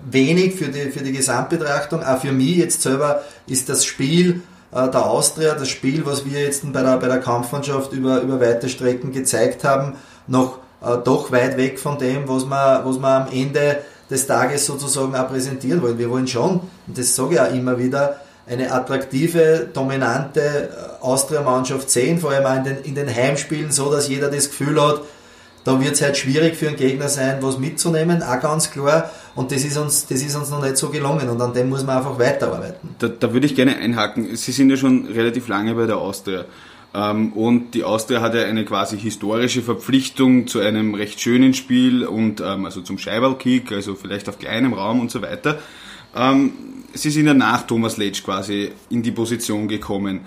[0.05, 2.03] wenig für die, für die Gesamtbetrachtung.
[2.03, 6.41] Auch für mich jetzt selber ist das Spiel äh, der Austria, das Spiel, was wir
[6.41, 9.95] jetzt bei der, bei der Kampfmannschaft über, über weite Strecken gezeigt haben,
[10.27, 13.77] noch äh, doch weit weg von dem, was wir, was wir am Ende
[14.09, 15.97] des Tages sozusagen auch präsentieren wollen.
[15.97, 21.89] Wir wollen schon, und das sage ich auch immer wieder, eine attraktive, dominante äh, Austria-Mannschaft
[21.89, 25.01] sehen, vor allem auch in den, in den Heimspielen, so dass jeder das Gefühl hat,
[25.63, 29.09] da wird es halt schwierig für einen Gegner sein, was mitzunehmen, auch ganz klar.
[29.33, 31.85] Und das ist uns, das ist uns noch nicht so gelungen und an dem muss
[31.85, 32.95] man einfach weiterarbeiten.
[32.99, 34.35] Da, da würde ich gerne einhaken.
[34.35, 36.43] Sie sind ja schon relativ lange bei der Austria.
[36.93, 42.05] Ähm, und die Austria hat ja eine quasi historische Verpflichtung zu einem recht schönen Spiel
[42.05, 45.59] und ähm, also zum Scheibalkick, also vielleicht auf kleinem Raum und so weiter.
[46.15, 46.53] Ähm,
[46.93, 50.21] sie sind ja nach Thomas Letsch quasi in die Position gekommen.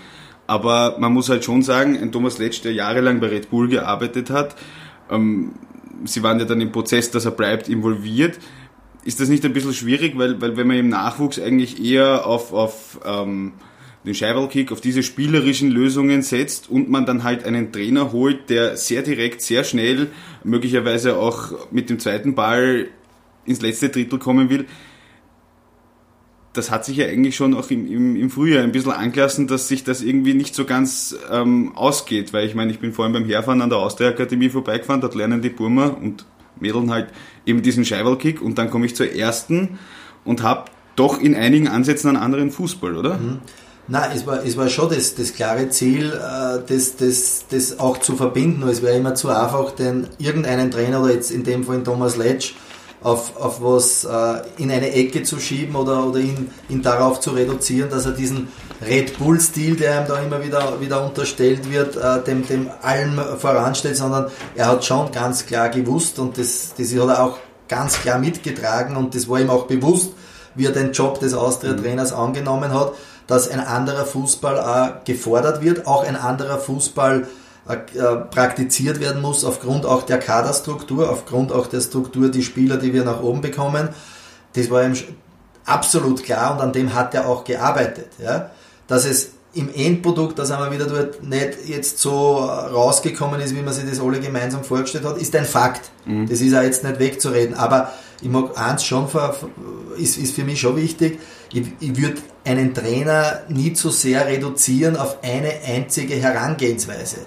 [0.48, 4.30] Aber man muss halt schon sagen, ein Thomas Letsch, der jahrelang bei Red Bull gearbeitet
[4.30, 4.54] hat,
[6.04, 8.38] sie waren ja dann im Prozess, dass er bleibt, involviert.
[9.04, 12.52] Ist das nicht ein bisschen schwierig, weil, weil wenn man im Nachwuchs eigentlich eher auf,
[12.52, 13.52] auf ähm,
[14.06, 18.76] den Scheibalkick, auf diese spielerischen Lösungen setzt und man dann halt einen Trainer holt, der
[18.76, 20.08] sehr direkt, sehr schnell,
[20.44, 22.88] möglicherweise auch mit dem zweiten Ball
[23.44, 24.66] ins letzte Drittel kommen will,
[26.56, 29.68] das hat sich ja eigentlich schon auch im, im, im Frühjahr ein bisschen angelassen, dass
[29.68, 33.24] sich das irgendwie nicht so ganz ähm, ausgeht, weil ich meine, ich bin vorhin beim
[33.24, 36.24] Herfahren an der Austria-Akademie vorbeigefahren, dort lernen die Burmer und
[36.58, 37.08] Mädeln halt
[37.44, 39.78] eben diesen Scheibalkick und dann komme ich zur ersten
[40.24, 43.18] und habe doch in einigen Ansätzen einen anderen Fußball, oder?
[43.18, 43.40] Mhm.
[43.88, 47.98] Nein, es war, es war schon das, das klare Ziel, äh, das, das, das auch
[47.98, 48.68] zu verbinden.
[48.68, 52.54] Es wäre immer zu einfach, den irgendeinen Trainer oder jetzt in dem Fall Thomas Letsch
[53.00, 57.30] auf, auf was äh, in eine Ecke zu schieben oder, oder ihn, ihn darauf zu
[57.30, 58.48] reduzieren, dass er diesen
[58.84, 63.96] Red Bull-Stil, der ihm da immer wieder, wieder unterstellt wird, äh, dem, dem allem voranstellt,
[63.96, 68.18] sondern er hat schon ganz klar gewusst und das, das hat er auch ganz klar
[68.18, 70.12] mitgetragen und das war ihm auch bewusst,
[70.56, 72.94] wie er den Job des Austria-Trainers angenommen hat
[73.26, 77.26] dass ein anderer Fußball auch gefordert wird, auch ein anderer Fußball
[77.68, 77.76] äh,
[78.30, 83.04] praktiziert werden muss aufgrund auch der Kaderstruktur, aufgrund auch der Struktur, die Spieler, die wir
[83.04, 83.88] nach oben bekommen.
[84.52, 84.94] Das war ihm
[85.64, 88.08] absolut klar und an dem hat er auch gearbeitet.
[88.18, 88.50] Ja?
[88.86, 93.74] Dass es im Endprodukt, dass er wieder dort nicht jetzt so rausgekommen ist, wie man
[93.74, 95.90] sich das alle gemeinsam vorgestellt hat, ist ein Fakt.
[96.04, 96.28] Mhm.
[96.28, 97.56] Das ist auch jetzt nicht wegzureden.
[97.56, 99.08] Aber ich mag eins schon,
[99.98, 101.18] ist, ist für mich schon wichtig,
[101.52, 107.18] ich, ich würde einen Trainer nie zu sehr reduzieren auf eine einzige Herangehensweise.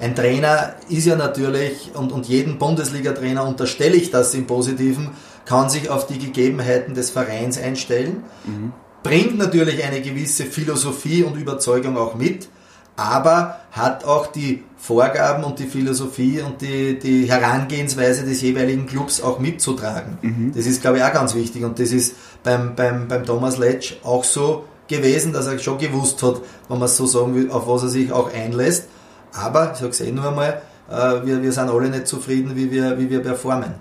[0.00, 5.10] Ein Trainer ist ja natürlich, und, und jeden Bundesliga-Trainer unterstelle ich das im Positiven,
[5.44, 8.72] kann sich auf die Gegebenheiten des Vereins einstellen, mhm.
[9.02, 12.48] bringt natürlich eine gewisse Philosophie und Überzeugung auch mit,
[12.96, 19.20] aber hat auch die Vorgaben und die Philosophie und die, die Herangehensweise des jeweiligen Clubs
[19.20, 20.18] auch mitzutragen.
[20.22, 20.52] Mhm.
[20.54, 23.94] Das ist, glaube ich, auch ganz wichtig und das ist beim, beim, beim Thomas Letsch
[24.04, 27.66] auch so gewesen, dass er schon gewusst hat, wenn man es so sagen will, auf
[27.66, 28.88] was er sich auch einlässt.
[29.32, 32.70] Aber, ich sage es eh nur einmal, äh, wir, wir sind alle nicht zufrieden, wie
[32.70, 33.74] wir, wie wir performen.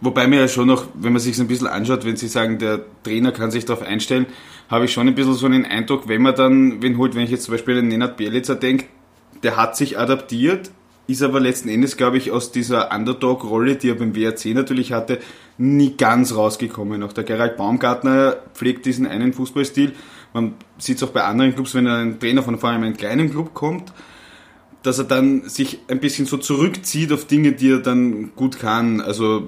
[0.00, 2.80] Wobei mir ja schon noch, wenn man sich ein bisschen anschaut, wenn Sie sagen, der
[3.02, 4.26] Trainer kann sich darauf einstellen,
[4.68, 7.30] habe ich schon ein bisschen so einen Eindruck, wenn man dann, wenn halt, wenn ich
[7.30, 8.86] jetzt zum Beispiel an Nenad Bielica denke,
[9.42, 10.70] der hat sich adaptiert,
[11.06, 15.20] ist aber letzten Endes, glaube ich, aus dieser Underdog-Rolle, die er beim WRC natürlich hatte,
[15.58, 17.02] nie ganz rausgekommen.
[17.02, 19.92] Auch der Gerald Baumgartner pflegt diesen einen Fußballstil.
[20.32, 23.30] Man sieht es auch bei anderen Clubs, wenn ein Trainer von vor allem einem kleinen
[23.30, 23.92] Club kommt,
[24.82, 29.00] dass er dann sich ein bisschen so zurückzieht auf Dinge, die er dann gut kann.
[29.00, 29.44] Also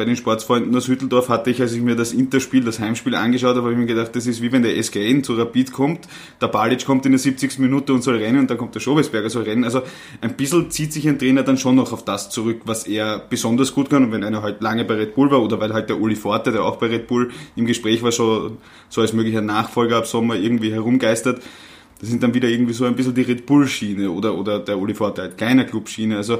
[0.00, 3.50] bei den Sportsfreunden aus Hütteldorf hatte ich, als ich mir das Interspiel, das Heimspiel angeschaut
[3.50, 6.08] habe, habe ich mir gedacht, das ist wie wenn der SKN zu Rapid kommt,
[6.40, 7.58] der Balic kommt in der 70.
[7.58, 9.62] Minute und soll rennen und dann kommt der Schobesberger soll rennen.
[9.62, 9.82] Also
[10.22, 13.74] ein bisschen zieht sich ein Trainer dann schon noch auf das zurück, was er besonders
[13.74, 14.04] gut kann.
[14.04, 16.50] Und wenn einer halt lange bei Red Bull war oder weil halt der Uli Forte,
[16.50, 18.56] der auch bei Red Bull im Gespräch war, schon
[18.88, 21.42] so als möglicher Nachfolger ab Sommer irgendwie herumgeistert,
[22.00, 24.94] das sind dann wieder irgendwie so ein bisschen die Red Bull-Schiene oder, oder der Uli
[24.94, 26.16] Forte halt keiner Club-Schiene.
[26.16, 26.38] Also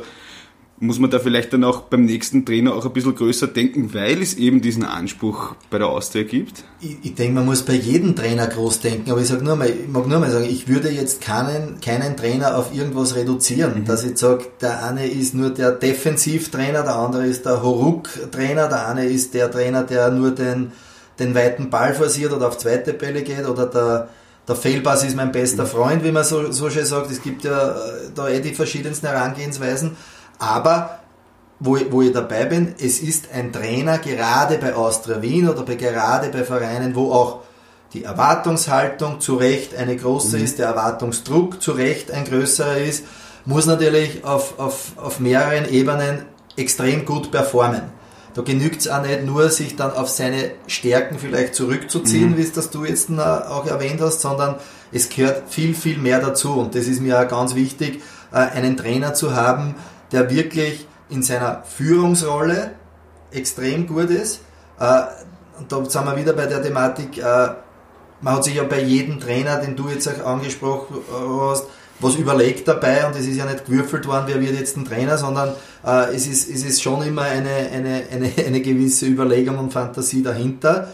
[0.82, 4.22] muss man da vielleicht dann auch beim nächsten Trainer auch ein bisschen größer denken, weil
[4.22, 6.64] es eben diesen Anspruch bei der Austria gibt?
[6.80, 9.68] Ich, ich denke, man muss bei jedem Trainer groß denken, aber ich, sag nur mal,
[9.68, 13.84] ich mag nur mal sagen, ich würde jetzt keinen, keinen Trainer auf irgendwas reduzieren, mhm.
[13.84, 18.88] dass ich sage, der eine ist nur der Defensivtrainer, der andere ist der Horuk-Trainer, der
[18.88, 20.72] eine ist der Trainer, der nur den,
[21.18, 24.08] den weiten Ball forciert oder auf zweite Bälle geht oder der
[24.48, 25.68] der Fehlpass ist mein bester mhm.
[25.68, 27.10] Freund, wie man so, so schön sagt.
[27.10, 27.76] Es gibt ja äh,
[28.14, 29.96] da eh die verschiedensten Herangehensweisen.
[30.40, 30.98] Aber
[31.60, 35.76] wo, wo ich dabei bin, es ist ein Trainer, gerade bei Austria Wien oder bei,
[35.76, 37.40] gerade bei Vereinen, wo auch
[37.92, 40.44] die Erwartungshaltung zu Recht eine große mhm.
[40.44, 43.04] ist, der Erwartungsdruck zu Recht ein größerer ist,
[43.44, 46.24] muss natürlich auf, auf, auf mehreren Ebenen
[46.56, 47.82] extrem gut performen.
[48.34, 52.36] Da genügt es auch nicht nur, sich dann auf seine Stärken vielleicht zurückzuziehen, mhm.
[52.38, 54.54] wie es das du jetzt auch erwähnt hast, sondern
[54.92, 56.54] es gehört viel, viel mehr dazu.
[56.54, 59.74] Und das ist mir auch ganz wichtig, äh, einen Trainer zu haben,
[60.12, 62.72] der wirklich in seiner Führungsrolle
[63.32, 64.40] extrem gut ist.
[64.78, 65.02] Äh,
[65.58, 67.48] und da sind wir wieder bei der Thematik, äh,
[68.22, 71.66] man hat sich ja bei jedem Trainer, den du jetzt auch angesprochen hast,
[72.00, 75.18] was überlegt dabei und es ist ja nicht gewürfelt worden, wer wird jetzt ein Trainer,
[75.18, 75.50] sondern
[75.86, 80.22] äh, es, ist, es ist schon immer eine, eine, eine, eine gewisse Überlegung und Fantasie
[80.22, 80.88] dahinter.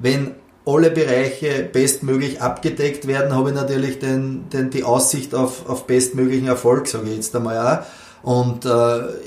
[0.00, 0.34] Wenn
[0.66, 6.48] alle Bereiche bestmöglich abgedeckt werden, habe ich natürlich den, den, die Aussicht auf, auf bestmöglichen
[6.48, 7.86] Erfolg, sage ich jetzt einmal auch.
[8.22, 8.68] Und äh,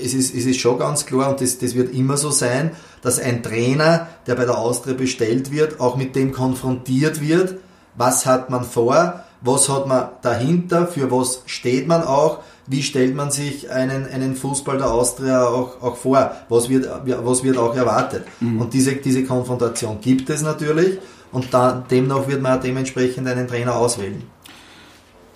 [0.04, 3.20] es, ist, es ist schon ganz klar, und das, das wird immer so sein, dass
[3.20, 7.56] ein Trainer, der bei der Austria bestellt wird, auch mit dem konfrontiert wird,
[7.96, 13.16] was hat man vor, was hat man dahinter, für was steht man auch, wie stellt
[13.16, 17.76] man sich einen, einen Fußball der Austria auch, auch vor, was wird, was wird auch
[17.76, 18.26] erwartet.
[18.40, 18.62] Mhm.
[18.62, 21.00] Und diese, diese Konfrontation gibt es natürlich
[21.32, 24.24] und da, demnach wird man dementsprechend einen Trainer auswählen.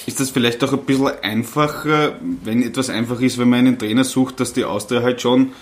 [0.05, 4.03] Ist das vielleicht auch ein bisschen einfacher, wenn etwas einfach ist, wenn man einen Trainer
[4.03, 5.53] sucht, dass die Austria halt schon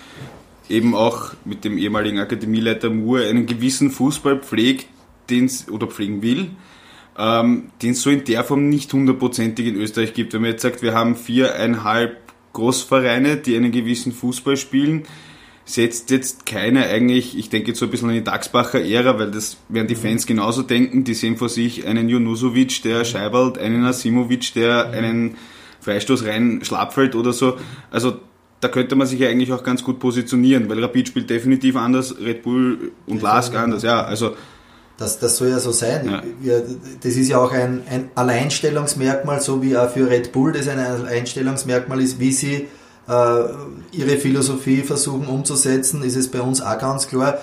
[0.68, 4.86] eben auch mit dem ehemaligen Akademieleiter Moore einen gewissen Fußball pflegt,
[5.30, 6.50] den oder pflegen will,
[7.18, 10.34] ähm, den es so in der Form nicht hundertprozentig in Österreich gibt.
[10.34, 12.18] Wenn man jetzt sagt, wir haben viereinhalb
[12.52, 15.04] Großvereine, die einen gewissen Fußball spielen,
[15.64, 19.30] setzt jetzt keiner eigentlich, ich denke jetzt so ein bisschen an die Daxbacher Ära, weil
[19.30, 23.84] das werden die Fans genauso denken, die sehen vor sich einen Junusovic, der scheibert, einen
[23.84, 25.36] Asimovic, der einen
[25.80, 27.56] Freistoß rein schlapfelt oder so.
[27.90, 28.18] Also
[28.60, 32.14] da könnte man sich ja eigentlich auch ganz gut positionieren, weil Rapid spielt definitiv anders,
[32.20, 34.34] Red Bull und Lask anders, ja, also
[34.96, 36.08] das, das soll ja so sein.
[36.08, 36.22] Ja.
[36.40, 36.64] Wir,
[37.02, 40.78] das ist ja auch ein, ein Alleinstellungsmerkmal, so wie auch für Red Bull das ein
[40.78, 42.68] Alleinstellungsmerkmal ist, wie sie
[43.06, 47.38] ihre Philosophie versuchen umzusetzen, ist es bei uns auch ganz klar.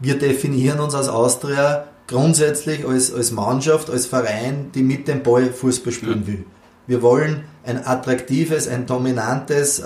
[0.00, 5.52] Wir definieren uns als Austria grundsätzlich als, als Mannschaft, als Verein, die mit dem Ball
[5.52, 6.44] Fußball spielen will.
[6.86, 9.84] Wir wollen ein attraktives, ein dominantes, äh,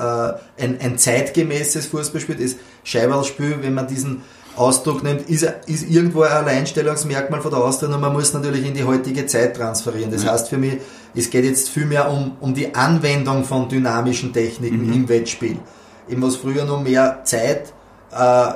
[0.59, 2.37] ein, ein zeitgemäßes Fußballspiel.
[2.37, 4.23] Das Scheiberlspiel, wenn man diesen
[4.55, 8.75] Ausdruck nimmt, ist, ist irgendwo ein Alleinstellungsmerkmal von der Austria und man muss natürlich in
[8.75, 10.11] die heutige Zeit transferieren.
[10.11, 10.79] Das heißt für mich,
[11.15, 14.93] es geht jetzt vielmehr um, um die Anwendung von dynamischen Techniken mhm.
[14.93, 15.59] im Wettspiel.
[16.09, 17.73] Eben was früher nur mehr Zeit,
[18.13, 18.53] äh,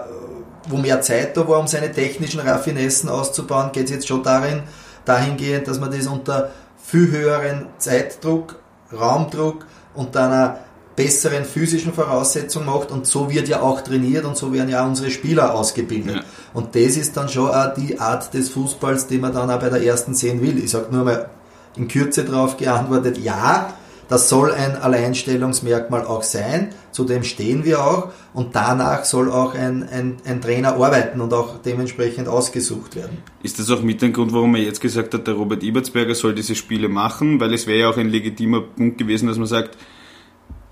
[0.68, 4.62] wo mehr Zeit da war, um seine technischen Raffinessen auszubauen, geht es jetzt schon darin,
[5.04, 6.50] dahingehend, dass man das unter
[6.82, 8.56] viel höheren Zeitdruck,
[8.92, 10.58] Raumdruck und einer
[10.96, 15.10] besseren physischen Voraussetzungen macht und so wird ja auch trainiert und so werden ja unsere
[15.10, 16.16] Spieler ausgebildet.
[16.16, 16.22] Ja.
[16.52, 19.70] Und das ist dann schon auch die Art des Fußballs, die man dann auch bei
[19.70, 20.62] der ersten sehen will.
[20.62, 21.30] Ich sage nur mal
[21.76, 23.74] in Kürze darauf geantwortet, ja,
[24.08, 29.54] das soll ein Alleinstellungsmerkmal auch sein, zu dem stehen wir auch und danach soll auch
[29.54, 33.18] ein, ein, ein Trainer arbeiten und auch dementsprechend ausgesucht werden.
[33.42, 36.34] Ist das auch mit dem Grund, warum er jetzt gesagt hat, der Robert Ibertsberger soll
[36.34, 37.40] diese Spiele machen?
[37.40, 39.78] Weil es wäre ja auch ein legitimer Punkt gewesen, dass man sagt,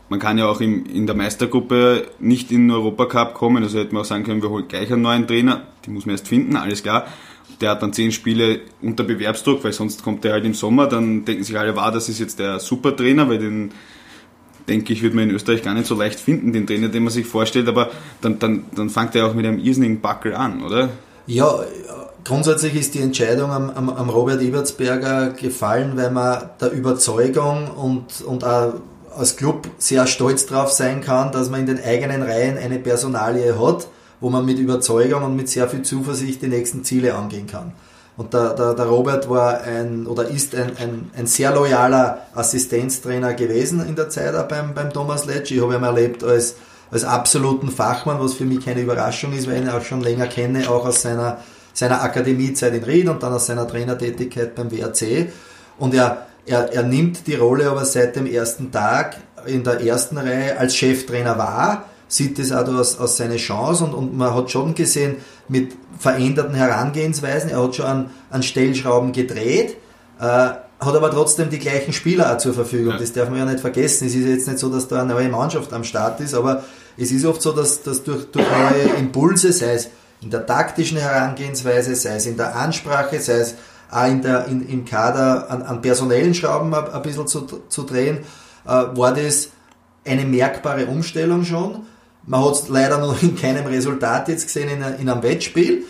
[0.09, 3.95] man kann ja auch im, in der Meistergruppe nicht in den Europacup kommen, also hätte
[3.95, 6.55] man auch sagen können, wir holen gleich einen neuen Trainer, die muss man erst finden,
[6.55, 7.07] alles klar.
[7.61, 11.25] Der hat dann zehn Spiele unter Bewerbsdruck, weil sonst kommt der halt im Sommer, dann
[11.25, 13.73] denken sich alle, war, das ist jetzt der Supertrainer, weil den,
[14.69, 17.13] denke ich, wird man in Österreich gar nicht so leicht finden, den Trainer, den man
[17.13, 20.91] sich vorstellt, aber dann, dann, dann fängt er auch mit einem irrsinnigen Backel an, oder?
[21.27, 21.61] Ja,
[22.25, 28.23] grundsätzlich ist die Entscheidung am, am, am Robert Ebertsberger gefallen, weil man der Überzeugung und,
[28.23, 28.75] und auch
[29.17, 33.59] als Club sehr stolz drauf sein kann, dass man in den eigenen Reihen eine Personalie
[33.59, 33.87] hat,
[34.23, 37.73] wo man mit Überzeugung und mit sehr viel Zuversicht die nächsten Ziele angehen kann.
[38.17, 43.35] Und der, der, der Robert war ein oder ist ein, ein, ein sehr loyaler Assistenztrainer
[43.35, 45.51] gewesen in der Zeit auch beim, beim Thomas Letsch.
[45.51, 46.57] Ich habe ihn erlebt als,
[46.91, 50.27] als absoluten Fachmann, was für mich keine Überraschung ist, weil ich ihn auch schon länger
[50.27, 51.39] kenne, auch aus seiner,
[51.75, 55.33] seiner Akademiezeit in Ried und dann aus seiner Trainertätigkeit beim WRC.
[55.79, 60.19] Und er er, er nimmt die Rolle aber seit dem ersten Tag in der ersten
[60.19, 64.51] Reihe als Cheftrainer wahr, sieht es auch aus, aus seine Chance und, und man hat
[64.51, 65.17] schon gesehen,
[65.49, 69.79] mit veränderten Herangehensweisen, er hat schon an, an Stellschrauben gedreht,
[70.21, 72.93] äh, hat aber trotzdem die gleichen Spieler auch zur Verfügung.
[72.93, 72.99] Ja.
[72.99, 74.09] Das darf man ja nicht vergessen.
[74.09, 76.65] Es ist jetzt nicht so, dass da eine neue Mannschaft am Start ist, aber
[76.99, 79.89] es ist oft so, dass, dass durch, durch neue Impulse, sei es
[80.21, 83.55] in der taktischen Herangehensweise, sei es in der Ansprache, sei es
[83.91, 87.83] auch in der, in, im Kader an, an personellen Schrauben ein, ein bisschen zu, zu
[87.85, 88.19] drehen,
[88.67, 89.49] äh, war das
[90.05, 91.87] eine merkbare Umstellung schon.
[92.27, 95.85] Man hat es leider noch in keinem Resultat jetzt gesehen in, in einem Wettspiel.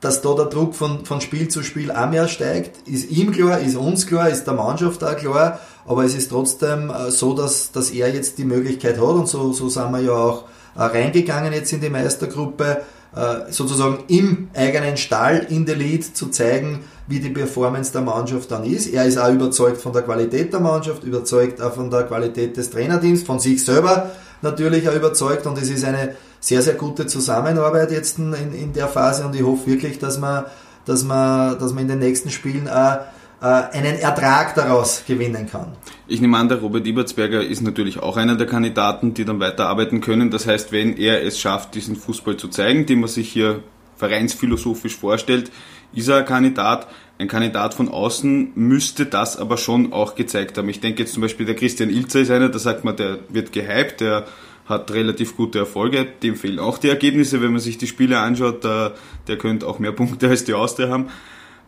[0.00, 3.60] Dass da der Druck von, von Spiel zu Spiel auch mehr steigt, ist ihm klar,
[3.60, 7.72] ist uns klar, ist der Mannschaft auch klar, aber es ist trotzdem äh, so, dass,
[7.72, 10.44] dass er jetzt die Möglichkeit hat und so, so sind wir ja auch
[10.76, 12.82] äh, reingegangen jetzt in die Meistergruppe,
[13.16, 18.50] äh, sozusagen im eigenen Stall in der Lead zu zeigen, wie die Performance der Mannschaft
[18.50, 18.88] dann ist.
[18.88, 22.68] Er ist auch überzeugt von der Qualität der Mannschaft, überzeugt auch von der Qualität des
[22.68, 24.10] Trainerdienstes, von sich selber
[24.44, 28.86] natürlich auch überzeugt und es ist eine sehr, sehr gute Zusammenarbeit jetzt in, in der
[28.86, 30.44] Phase und ich hoffe wirklich, dass man,
[30.84, 32.98] dass man, dass man in den nächsten Spielen auch
[33.40, 35.72] äh, einen Ertrag daraus gewinnen kann.
[36.06, 40.00] Ich nehme an, der Robert Ibertsberger ist natürlich auch einer der Kandidaten, die dann weiterarbeiten
[40.00, 40.30] können.
[40.30, 43.62] Das heißt, wenn er es schafft, diesen Fußball zu zeigen, den man sich hier
[43.96, 45.50] vereinsphilosophisch vorstellt,
[45.94, 46.88] ist er ein Kandidat.
[47.16, 50.68] Ein Kandidat von außen müsste das aber schon auch gezeigt haben.
[50.68, 53.52] Ich denke jetzt zum Beispiel, der Christian Ilzer ist einer, da sagt man, der wird
[53.52, 54.26] gehypt, der
[54.66, 58.64] hat relativ gute Erfolge, dem fehlen auch die Ergebnisse, wenn man sich die Spiele anschaut,
[58.64, 58.94] der,
[59.28, 61.10] der könnte auch mehr Punkte als die Austria haben.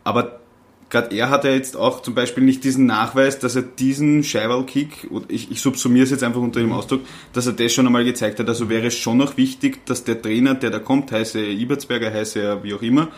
[0.02, 0.40] Aber
[0.88, 5.08] gerade er hat ja jetzt auch zum Beispiel nicht diesen Nachweis, dass er diesen Scheiwal-Kick,
[5.28, 8.38] ich, ich subsumiere es jetzt einfach unter dem Ausdruck, dass er das schon einmal gezeigt
[8.38, 8.48] hat.
[8.48, 12.40] Also wäre es schon noch wichtig, dass der Trainer, der da kommt, heiße Ibertsberger, heiße
[12.40, 13.08] er wie auch immer,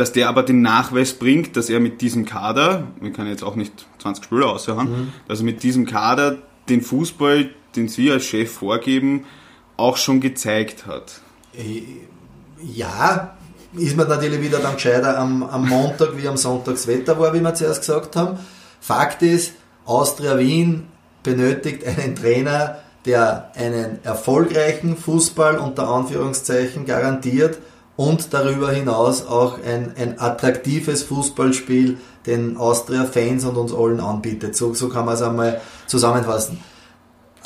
[0.00, 3.54] dass der aber den Nachweis bringt, dass er mit diesem Kader, wir können jetzt auch
[3.54, 5.12] nicht 20 Spieler aushören, mhm.
[5.28, 6.38] dass er mit diesem Kader
[6.70, 9.26] den Fußball, den Sie als Chef vorgeben,
[9.76, 11.20] auch schon gezeigt hat.
[11.54, 11.82] Äh,
[12.62, 13.36] ja,
[13.74, 17.54] ist man natürlich wieder dann gescheiter am, am Montag wie am Sonntagswetter war, wie wir
[17.54, 18.38] zuerst gesagt haben.
[18.80, 19.52] Fakt ist,
[19.84, 20.86] Austria Wien
[21.22, 27.58] benötigt einen Trainer, der einen erfolgreichen Fußball unter Anführungszeichen garantiert
[28.00, 34.56] und darüber hinaus auch ein, ein attraktives Fußballspiel den Austria-Fans und uns allen anbietet.
[34.56, 36.60] So, so kann man es einmal zusammenfassen.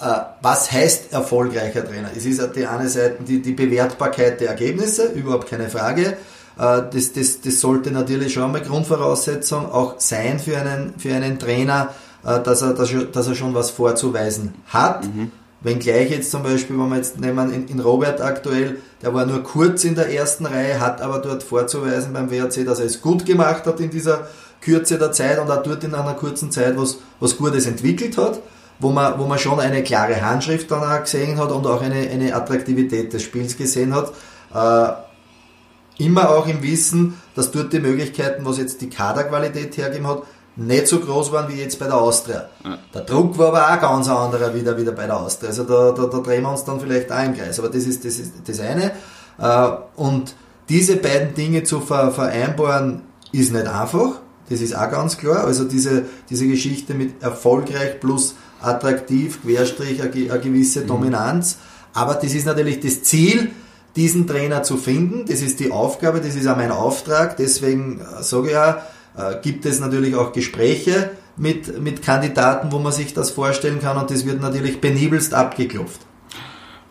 [0.01, 0.05] Äh,
[0.43, 2.11] was heißt erfolgreicher Trainer?
[2.17, 6.19] Es ist die eine Seite die, die Bewertbarkeit der Ergebnisse, überhaupt keine Frage.
[6.57, 11.41] Äh, das, das, das sollte natürlich schon mal Grundvoraussetzung auch sein für einen, für einen
[11.41, 11.93] Trainer,
[12.25, 15.05] äh, dass er, dass er schon was vorzuweisen hat.
[15.05, 15.33] Mhm.
[15.65, 19.43] Wenngleich jetzt zum Beispiel, wenn wir jetzt nehmen in, in Robert aktuell, der war nur
[19.43, 23.27] kurz in der ersten Reihe, hat aber dort vorzuweisen beim WRC, dass er es gut
[23.27, 24.29] gemacht hat in dieser
[24.61, 28.41] Kürze der Zeit und auch dort in einer kurzen Zeit was, was Gutes entwickelt hat
[28.79, 32.09] wo man, wo man schon eine klare Handschrift dann auch gesehen hat und auch eine,
[32.11, 34.13] eine Attraktivität des Spiels gesehen hat.
[34.55, 40.23] Äh, immer auch im Wissen, dass dort die Möglichkeiten, was jetzt die Kaderqualität hergeben hat,
[40.57, 42.49] nicht so groß waren wie jetzt bei der Austria.
[42.65, 42.79] Ja.
[42.95, 45.51] Der Druck war aber auch ganz anderer wieder, wieder bei der Austria.
[45.51, 47.59] Also da, da, da drehen wir uns dann vielleicht auch im Kreis.
[47.59, 48.93] Aber das ist das, ist das eine.
[49.39, 50.35] Äh, und
[50.69, 53.03] diese beiden Dinge zu vereinbaren,
[53.33, 54.21] ist nicht einfach.
[54.49, 55.45] Das ist auch ganz klar.
[55.45, 60.87] Also diese, diese Geschichte mit erfolgreich plus attraktiv, Querstrich, eine, gewisse mhm.
[60.87, 61.59] Dominanz.
[61.93, 63.51] Aber das ist natürlich das Ziel,
[63.97, 65.27] diesen Trainer zu finden.
[65.27, 67.37] Das ist die Aufgabe, das ist auch mein Auftrag.
[67.37, 68.83] Deswegen äh, sage ich ja,
[69.17, 73.97] äh, gibt es natürlich auch Gespräche mit, mit Kandidaten, wo man sich das vorstellen kann
[73.97, 76.01] und das wird natürlich penibelst abgeklopft.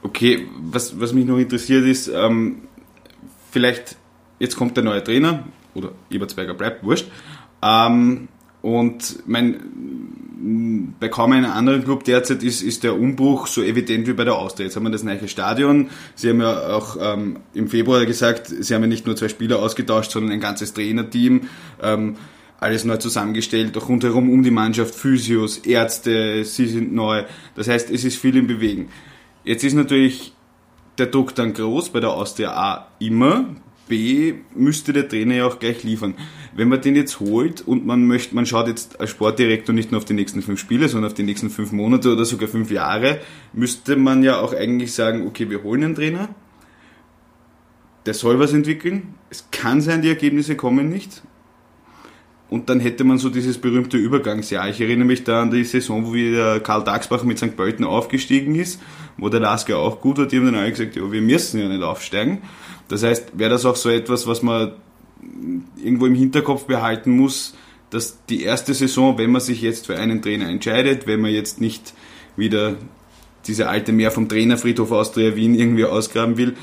[0.01, 2.63] Okay, was, was mich noch interessiert ist, ähm,
[3.51, 3.95] vielleicht,
[4.39, 5.45] jetzt kommt der neue Trainer,
[5.75, 7.07] oder Eberzberger bleibt, wurscht,
[7.61, 8.27] ähm,
[8.61, 9.59] und mein,
[10.99, 14.35] bei kaum einem anderen Club derzeit ist, ist der Umbruch so evident wie bei der
[14.35, 14.65] Austria.
[14.65, 15.89] Jetzt haben wir das neue Stadion.
[16.15, 19.59] Sie haben ja auch ähm, im Februar gesagt, Sie haben ja nicht nur zwei Spieler
[19.59, 21.47] ausgetauscht, sondern ein ganzes Trainerteam.
[21.81, 22.15] Ähm,
[22.59, 27.23] alles neu zusammengestellt, auch rundherum um die Mannschaft, Physios, Ärzte, sie sind neu.
[27.55, 28.89] Das heißt, es ist viel im Bewegen.
[29.43, 30.33] Jetzt ist natürlich
[30.97, 33.49] der Druck dann groß, bei der Austria A immer.
[33.87, 36.15] B müsste der Trainer ja auch gleich liefern.
[36.55, 39.99] Wenn man den jetzt holt und man möchte, man schaut jetzt als Sportdirektor nicht nur
[39.99, 43.19] auf die nächsten fünf Spiele, sondern auf die nächsten fünf Monate oder sogar fünf Jahre,
[43.53, 46.29] müsste man ja auch eigentlich sagen, okay, wir holen einen Trainer,
[48.05, 49.15] der soll was entwickeln.
[49.29, 51.23] Es kann sein, die Ergebnisse kommen nicht.
[52.49, 54.69] Und dann hätte man so dieses berühmte Übergangsjahr.
[54.69, 57.55] Ich erinnere mich da an die Saison, wo wieder Karl Dagsbach mit St.
[57.55, 58.79] Pölten aufgestiegen ist,
[59.17, 60.31] wo der Lasker auch gut hat.
[60.31, 62.43] Die haben dann alle gesagt, ja, wir müssen ja nicht aufsteigen.
[62.89, 64.73] Das heißt, wäre das auch so etwas, was man
[65.77, 67.55] irgendwo im Hinterkopf behalten muss,
[67.89, 71.61] dass die erste Saison, wenn man sich jetzt für einen Trainer entscheidet, wenn man jetzt
[71.61, 71.93] nicht
[72.35, 72.75] wieder
[73.45, 76.55] diese alte Meer vom Trainerfriedhof Austria Wien irgendwie ausgraben will,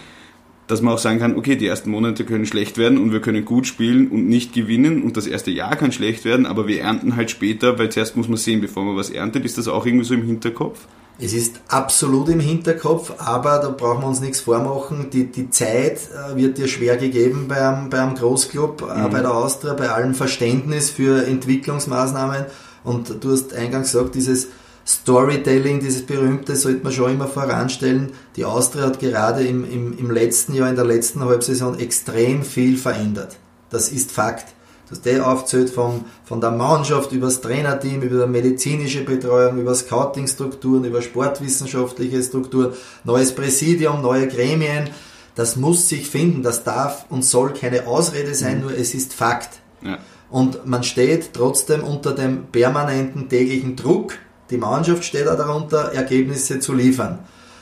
[0.66, 3.44] dass man auch sagen kann, okay, die ersten Monate können schlecht werden und wir können
[3.44, 7.16] gut spielen und nicht gewinnen und das erste Jahr kann schlecht werden, aber wir ernten
[7.16, 9.44] halt später, weil zuerst muss man sehen, bevor man was erntet.
[9.44, 10.86] Ist das auch irgendwie so im Hinterkopf?
[11.22, 15.10] Es ist absolut im Hinterkopf, aber da brauchen wir uns nichts vormachen.
[15.10, 19.10] Die, die Zeit äh, wird dir schwer gegeben beim, beim Großclub, äh, mhm.
[19.10, 22.46] bei der Austria, bei allem Verständnis für Entwicklungsmaßnahmen.
[22.84, 24.48] Und du hast eingangs gesagt, dieses
[24.86, 28.12] Storytelling, dieses berühmte, sollte man schon immer voranstellen.
[28.36, 32.78] Die Austria hat gerade im, im, im letzten Jahr, in der letzten Halbsaison extrem viel
[32.78, 33.36] verändert.
[33.68, 34.46] Das ist Fakt.
[34.90, 39.74] Das der aufzählt von, von der Mannschaft über das Trainerteam, über die medizinische Betreuung, über
[39.74, 42.72] Scouting-Strukturen, über sportwissenschaftliche Strukturen,
[43.04, 44.90] neues Präsidium, neue Gremien.
[45.36, 48.62] Das muss sich finden, das darf und soll keine Ausrede sein, mhm.
[48.62, 49.60] nur es ist Fakt.
[49.82, 49.98] Ja.
[50.28, 54.14] Und man steht trotzdem unter dem permanenten täglichen Druck,
[54.50, 57.20] die Mannschaft steht auch darunter, Ergebnisse zu liefern.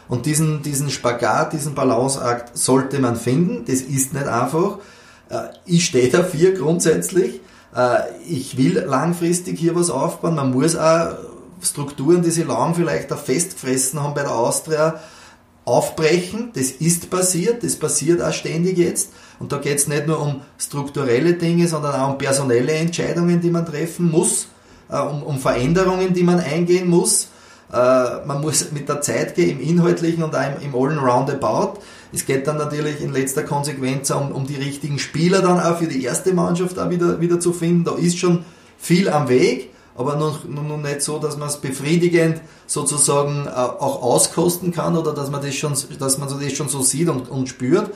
[0.08, 3.64] Und diesen, diesen Spagat, diesen Balanceakt sollte man finden.
[3.66, 4.78] Das ist nicht einfach.
[5.28, 7.40] Äh, ich stehe dafür grundsätzlich.
[7.74, 10.34] Äh, ich will langfristig hier was aufbauen.
[10.34, 11.16] Man muss auch
[11.60, 15.00] Strukturen, die sie lang vielleicht auch festgefressen haben bei der Austria,
[15.64, 16.50] aufbrechen.
[16.54, 19.10] Das ist passiert, das passiert auch ständig jetzt.
[19.38, 23.50] Und da geht es nicht nur um strukturelle Dinge, sondern auch um personelle Entscheidungen, die
[23.50, 24.48] man treffen muss
[24.88, 27.28] äh, um, um Veränderungen, die man eingehen muss.
[27.70, 31.80] Man muss mit der Zeit gehen, im Inhaltlichen und auch im, im Allen Roundabout.
[32.12, 35.86] Es geht dann natürlich in letzter Konsequenz um, um die richtigen Spieler dann auch für
[35.86, 37.84] die erste Mannschaft auch wieder, wieder zu finden.
[37.84, 38.44] Da ist schon
[38.78, 44.02] viel am Weg, aber noch, noch nicht so, dass man es befriedigend sozusagen äh, auch
[44.02, 47.48] auskosten kann oder dass man das schon, dass man das schon so sieht und, und
[47.48, 47.90] spürt.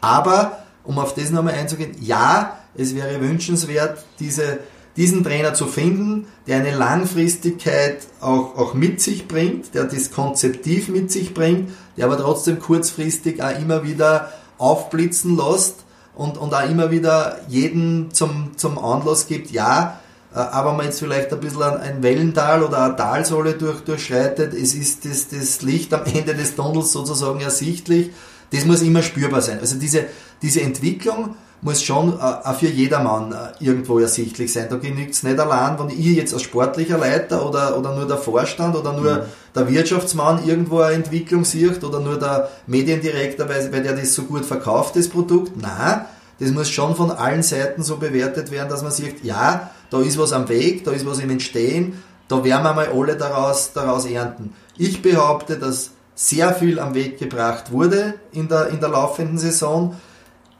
[0.00, 4.60] Aber um auf das nochmal einzugehen, ja, es wäre wünschenswert, diese
[4.98, 10.88] diesen Trainer zu finden, der eine Langfristigkeit auch, auch mit sich bringt, der das konzeptiv
[10.88, 15.76] mit sich bringt, der aber trotzdem kurzfristig auch immer wieder aufblitzen lässt
[16.16, 20.00] und, und auch immer wieder jeden zum, zum Anlass gibt, ja,
[20.34, 24.74] äh, aber man jetzt vielleicht ein bisschen ein Wellental oder eine Talsohle durch, durchschreitet, es
[24.74, 28.10] ist das, das Licht am Ende des Tunnels sozusagen ersichtlich,
[28.50, 29.60] das muss immer spürbar sein.
[29.60, 30.06] Also diese,
[30.42, 34.68] diese Entwicklung muss schon äh, auch für jedermann äh, irgendwo ersichtlich sein.
[34.70, 38.18] Da genügt es nicht allein, wenn ich jetzt als sportlicher Leiter oder, oder nur der
[38.18, 39.22] Vorstand oder nur mhm.
[39.54, 44.22] der Wirtschaftsmann irgendwo eine Entwicklung sieht oder nur der Mediendirektor, weil, weil der das so
[44.22, 45.60] gut verkauft, das Produkt.
[45.60, 46.04] Nein,
[46.38, 50.18] das muss schon von allen Seiten so bewertet werden, dass man sieht, ja, da ist
[50.18, 54.04] was am Weg, da ist was im Entstehen, da werden wir mal alle daraus, daraus
[54.04, 54.54] ernten.
[54.76, 59.96] Ich behaupte, dass sehr viel am Weg gebracht wurde in der, in der laufenden Saison.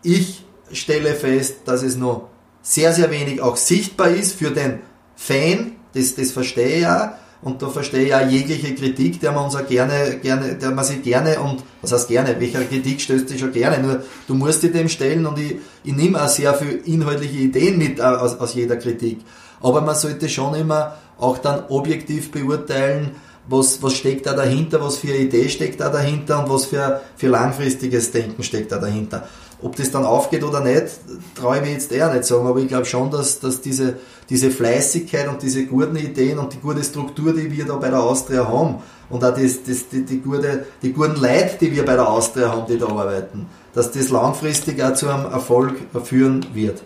[0.02, 2.28] Ich stelle fest, dass es noch
[2.62, 4.80] sehr, sehr wenig auch sichtbar ist für den
[5.16, 5.72] Fan.
[5.94, 7.18] Das, das verstehe ich ja.
[7.40, 10.84] Und da verstehe ich ja jegliche Kritik, der man uns auch gerne, gerne, der man
[10.84, 14.64] sich gerne und, was heißt gerne, welcher Kritik stößt dich schon gerne, nur du musst
[14.64, 18.54] dich dem stellen und ich, ich nehme auch sehr viel inhaltliche Ideen mit aus, aus
[18.54, 19.20] jeder Kritik.
[19.60, 23.12] Aber man sollte schon immer auch dann objektiv beurteilen,
[23.48, 27.00] was, was steckt da dahinter, was für eine Idee steckt da dahinter und was für,
[27.16, 29.28] für langfristiges Denken steckt da dahinter.
[29.60, 30.86] Ob das dann aufgeht oder nicht,
[31.34, 33.96] traue ich mir jetzt eher nicht sagen, aber ich glaube schon, dass, dass diese,
[34.30, 38.00] diese Fleißigkeit und diese guten Ideen und die gute Struktur, die wir da bei der
[38.00, 38.76] Austria haben
[39.10, 42.52] und auch das, das, die, die, gute, die guten Leute, die wir bei der Austria
[42.52, 46.82] haben, die da arbeiten, dass das langfristig auch zu einem Erfolg führen wird.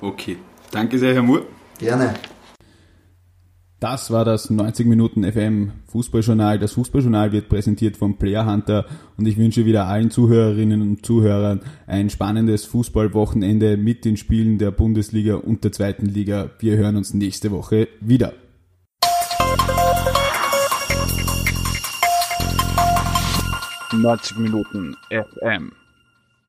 [0.00, 0.38] Okay,
[0.70, 1.42] danke sehr, Herr Moore.
[1.78, 2.14] Gerne.
[3.80, 6.58] Das war das 90 Minuten FM Fußballjournal.
[6.58, 11.60] Das Fußballjournal wird präsentiert vom Player Hunter und ich wünsche wieder allen Zuhörerinnen und Zuhörern
[11.86, 16.50] ein spannendes Fußballwochenende mit den Spielen der Bundesliga und der zweiten Liga.
[16.58, 18.32] Wir hören uns nächste Woche wieder.
[23.92, 25.70] Neunzig Minuten FM.